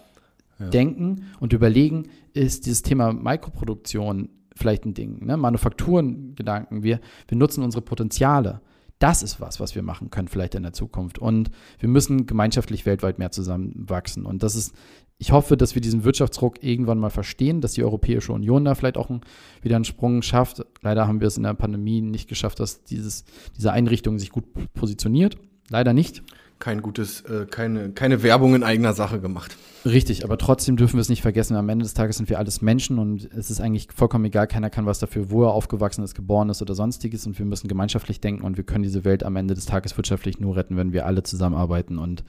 [0.60, 0.68] ja.
[0.68, 5.38] denken und überlegen, ist dieses Thema Mikroproduktion vielleicht ein Ding, ne?
[5.38, 8.62] Manufakturengedanken, wir, wir nutzen unsere Potenziale.
[9.00, 11.20] Das ist was, was wir machen können, vielleicht in der Zukunft.
[11.20, 14.26] Und wir müssen gemeinschaftlich weltweit mehr zusammenwachsen.
[14.26, 14.76] Und das ist
[15.22, 18.98] ich hoffe, dass wir diesen Wirtschaftsruck irgendwann mal verstehen, dass die Europäische Union da vielleicht
[18.98, 19.20] auch ein,
[19.62, 20.66] wieder einen Sprung schafft.
[20.82, 23.26] Leider haben wir es in der Pandemie nicht geschafft, dass dieses,
[23.58, 25.38] diese Einrichtung sich gut positioniert.
[25.70, 26.24] Leider nicht.
[26.58, 29.58] Kein gutes, äh, keine, keine Werbung in eigener Sache gemacht.
[29.86, 31.56] Richtig, aber trotzdem dürfen wir es nicht vergessen.
[31.56, 34.70] Am Ende des Tages sind wir alles Menschen und es ist eigentlich vollkommen egal, keiner
[34.70, 37.28] kann was dafür, wo er aufgewachsen ist, geboren ist oder sonstiges.
[37.28, 40.40] Und wir müssen gemeinschaftlich denken und wir können diese Welt am Ende des Tages wirtschaftlich
[40.40, 41.98] nur retten, wenn wir alle zusammenarbeiten.
[41.98, 42.24] Und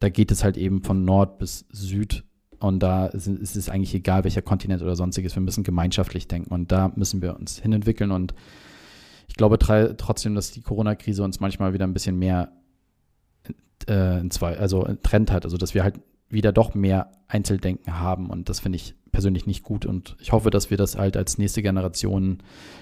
[0.00, 2.24] da geht es halt eben von Nord bis Süd.
[2.58, 5.34] Und da ist, es eigentlich egal, welcher Kontinent oder sonstiges.
[5.34, 8.10] Wir müssen gemeinschaftlich denken und da müssen wir uns hinentwickeln.
[8.10, 8.34] Und
[9.28, 12.52] ich glaube trotzdem, dass die Corona-Krise uns manchmal wieder ein bisschen mehr
[13.88, 15.44] äh, in zwei, also Trend hat.
[15.44, 18.30] Also dass wir halt wieder doch mehr Einzeldenken haben.
[18.30, 19.84] Und das finde ich persönlich nicht gut.
[19.84, 22.38] Und ich hoffe, dass wir das halt als nächste Generation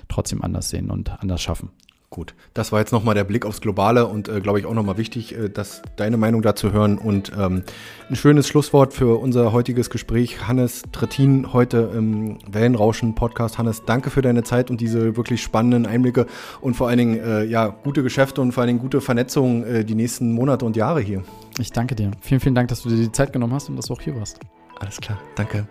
[0.09, 1.71] trotzdem anders sehen und anders schaffen.
[2.15, 4.99] Gut, das war jetzt nochmal der Blick aufs Globale und äh, glaube ich auch nochmal
[4.99, 6.97] wichtig, äh, dass deine Meinung dazu hören.
[6.97, 7.65] Und ähm,
[8.09, 10.47] ein schönes Schlusswort für unser heutiges Gespräch.
[10.47, 13.59] Hannes Trittin heute im Wellenrauschen-Podcast.
[13.59, 16.27] Hannes, danke für deine Zeit und diese wirklich spannenden Einblicke
[16.61, 19.85] und vor allen Dingen äh, ja, gute Geschäfte und vor allen Dingen gute Vernetzung äh,
[19.85, 21.25] die nächsten Monate und Jahre hier.
[21.59, 22.13] Ich danke dir.
[22.21, 24.15] Vielen, vielen Dank, dass du dir die Zeit genommen hast und dass du auch hier
[24.15, 24.39] warst.
[24.79, 25.67] Alles klar, danke.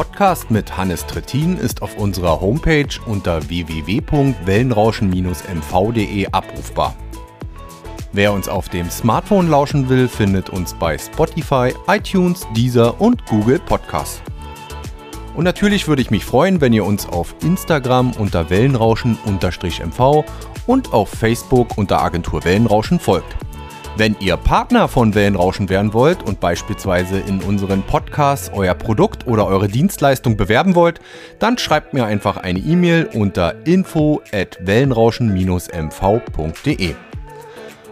[0.00, 6.96] Podcast mit Hannes Trittin ist auf unserer Homepage unter www.wellenrauschen-mv.de abrufbar.
[8.14, 13.58] Wer uns auf dem Smartphone lauschen will, findet uns bei Spotify, iTunes, Deezer und Google
[13.58, 14.22] Podcasts.
[15.36, 20.24] Und natürlich würde ich mich freuen, wenn ihr uns auf Instagram unter Wellenrauschen-MV
[20.66, 23.36] und auf Facebook unter Agentur Wellenrauschen folgt.
[24.00, 29.46] Wenn ihr Partner von Wellenrauschen werden wollt und beispielsweise in unseren Podcasts euer Produkt oder
[29.46, 31.00] eure Dienstleistung bewerben wollt,
[31.38, 36.94] dann schreibt mir einfach eine E-Mail unter info at wellenrauschen-mv.de.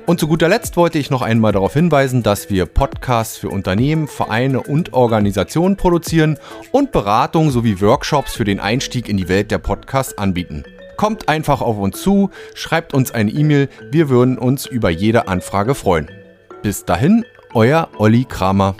[0.07, 4.09] Und zu guter Letzt wollte ich noch einmal darauf hinweisen, dass wir Podcasts für Unternehmen,
[4.09, 6.39] Vereine und Organisationen produzieren
[6.73, 10.65] und Beratung sowie Workshops für den Einstieg in die Welt der Podcasts anbieten.
[10.99, 15.77] Kommt einfach auf uns zu, schreibt uns eine E-Mail, wir würden uns über jede Anfrage
[15.77, 16.11] freuen.
[16.61, 17.25] Bis dahin,
[17.55, 18.75] euer Olli Kramer.